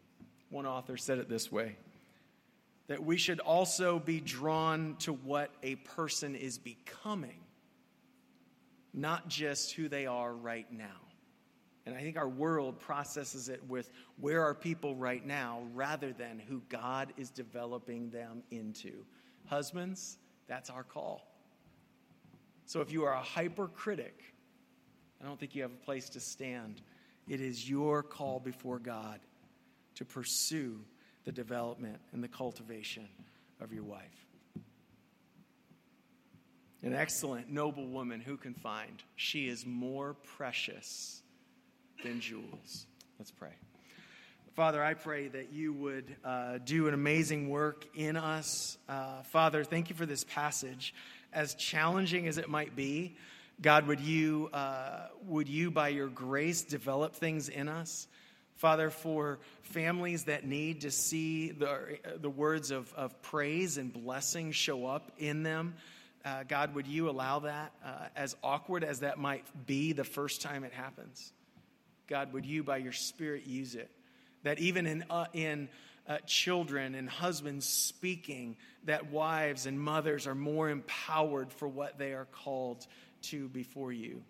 One 0.51 0.66
author 0.66 0.96
said 0.96 1.18
it 1.18 1.28
this 1.28 1.53
way 1.53 1.76
that 2.86 3.05
we 3.05 3.18
should 3.18 3.38
also 3.40 3.99
be 3.99 4.18
drawn 4.18 4.96
to 5.01 5.12
what 5.12 5.51
a 5.62 5.74
person 5.74 6.34
is 6.34 6.57
becoming, 6.57 7.38
not 9.01 9.28
just 9.28 9.72
who 9.72 9.88
they 9.88 10.07
are 10.07 10.34
right 10.34 10.70
now. 10.72 11.01
And 11.86 11.96
I 11.96 12.01
think 12.01 12.18
our 12.18 12.28
world 12.28 12.78
processes 12.80 13.49
it 13.49 13.62
with 13.66 13.90
where 14.20 14.42
are 14.42 14.55
people 14.55 14.94
right 14.94 15.24
now 15.24 15.62
rather 15.72 16.12
than 16.12 16.38
who 16.38 16.61
God 16.68 17.12
is 17.16 17.30
developing 17.30 18.11
them 18.11 18.42
into. 18.51 19.05
Husbands, 19.46 20.18
that's 20.49 20.68
our 20.68 20.82
call. 20.82 21.26
So 22.66 22.82
if 22.82 22.92
you 22.92 23.05
are 23.05 23.14
a 23.14 23.22
hypercritic, 23.22 24.22
I 25.22 25.24
don't 25.24 25.40
think 25.40 25.55
you 25.55 25.62
have 25.62 25.72
a 25.72 25.84
place 25.84 26.11
to 26.11 26.20
stand. 26.20 26.82
It 27.26 27.40
is 27.40 27.68
your 27.68 28.03
call 28.03 28.40
before 28.40 28.78
God 28.78 29.20
to 29.94 30.05
pursue 30.05 30.80
the 31.24 31.32
development 31.32 31.99
and 32.12 32.22
the 32.22 32.28
cultivation 32.28 33.09
of 33.61 33.72
your 33.72 33.84
wife. 33.84 34.26
An 36.83 36.95
excellent, 36.95 37.51
noble 37.51 37.87
woman 37.87 38.20
who 38.20 38.37
can 38.37 38.55
find. 38.55 39.03
She 39.16 39.49
is 39.49 39.66
more 39.66 40.14
precious 40.37 41.22
than 42.05 42.20
jewels. 42.20 42.87
Let's 43.18 43.33
pray. 43.33 43.53
Father, 44.55 44.83
I 44.83 44.95
pray 44.95 45.29
that 45.29 45.53
you 45.53 45.72
would 45.72 46.16
uh, 46.24 46.59
do 46.64 46.89
an 46.89 46.95
amazing 46.95 47.49
work 47.49 47.85
in 47.95 48.16
us. 48.16 48.79
Uh, 48.89 49.22
Father, 49.22 49.64
thank 49.64 49.91
you 49.91 49.97
for 49.97 50.07
this 50.07 50.24
passage. 50.24 50.95
As 51.33 51.55
challenging 51.55 52.26
as 52.26 52.39
it 52.39 52.49
might 52.49 52.74
be, 52.74 53.16
God, 53.61 53.87
would 53.89 54.01
you, 54.01 54.49
uh, 54.53 55.09
would 55.26 55.49
you, 55.49 55.72
by 55.72 55.89
your 55.89 56.07
grace, 56.07 56.62
develop 56.62 57.14
things 57.14 57.49
in 57.49 57.68
us? 57.68 58.07
Father, 58.55 58.91
for 58.91 59.39
families 59.62 60.24
that 60.24 60.45
need 60.45 60.81
to 60.81 60.91
see 60.91 61.51
the, 61.51 61.99
the 62.20 62.31
words 62.31 62.70
of, 62.70 62.93
of 62.95 63.20
praise 63.22 63.79
and 63.79 63.93
blessing 63.93 64.51
show 64.53 64.87
up 64.87 65.12
in 65.18 65.43
them, 65.43 65.74
uh, 66.29 66.43
God, 66.47 66.74
would 66.74 66.87
you 66.87 67.09
allow 67.09 67.39
that, 67.41 67.72
uh, 67.83 67.89
as 68.14 68.37
awkward 68.43 68.85
as 68.85 69.01
that 69.01 69.18
might 69.18 69.47
be 69.66 69.93
the 69.93 70.05
first 70.05 70.43
time 70.43 70.62
it 70.62 70.72
happens? 70.72 71.33
God, 72.07 72.35
would 72.35 72.45
you, 72.45 72.62
by 72.62 72.76
your 72.76 72.93
Spirit, 72.93 73.47
use 73.47 73.74
it? 73.74 73.91
That 74.43 74.59
even 74.59 74.87
in, 74.87 75.05
uh, 75.09 75.26
in 75.33 75.70
uh, 76.07 76.18
children 76.26 76.95
and 76.95 77.09
husbands 77.09 77.66
speaking, 77.66 78.57
that 78.85 79.11
wives 79.11 79.64
and 79.64 79.81
mothers 79.81 80.26
are 80.26 80.35
more 80.35 80.68
empowered 80.68 81.51
for 81.51 81.66
what 81.66 81.99
they 81.99 82.12
are 82.12 82.26
called 82.26 82.87
to 83.22 83.49
before 83.49 83.93
you. 83.93 84.22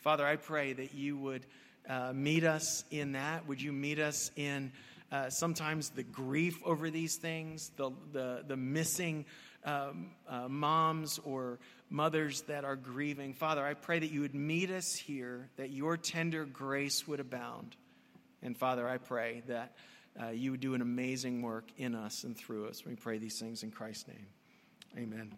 Father, 0.00 0.26
I 0.26 0.36
pray 0.36 0.74
that 0.74 0.94
you 0.94 1.16
would 1.16 1.46
uh, 1.88 2.12
meet 2.14 2.44
us 2.44 2.84
in 2.90 3.12
that. 3.12 3.48
Would 3.48 3.62
you 3.62 3.72
meet 3.72 3.98
us 3.98 4.30
in 4.36 4.70
uh, 5.10 5.30
sometimes 5.30 5.90
the 5.90 6.02
grief 6.02 6.58
over 6.64 6.90
these 6.90 7.16
things, 7.16 7.70
the, 7.76 7.90
the, 8.12 8.44
the 8.46 8.56
missing 8.56 9.24
um, 9.64 10.10
uh, 10.28 10.48
moms 10.48 11.18
or 11.24 11.58
mothers 11.90 12.42
that 12.42 12.64
are 12.64 12.76
grieving? 12.76 13.34
Father, 13.34 13.64
I 13.64 13.74
pray 13.74 13.98
that 13.98 14.10
you 14.10 14.22
would 14.22 14.34
meet 14.34 14.70
us 14.70 14.94
here, 14.94 15.50
that 15.56 15.70
your 15.70 15.96
tender 15.96 16.44
grace 16.44 17.06
would 17.06 17.20
abound. 17.20 17.76
And 18.42 18.56
Father, 18.56 18.88
I 18.88 18.98
pray 18.98 19.42
that 19.46 19.76
uh, 20.20 20.28
you 20.28 20.50
would 20.50 20.60
do 20.60 20.74
an 20.74 20.82
amazing 20.82 21.42
work 21.42 21.68
in 21.76 21.94
us 21.94 22.24
and 22.24 22.36
through 22.36 22.68
us. 22.68 22.84
We 22.84 22.96
pray 22.96 23.18
these 23.18 23.38
things 23.38 23.62
in 23.62 23.70
Christ's 23.70 24.08
name. 24.08 24.26
Amen. 24.96 25.32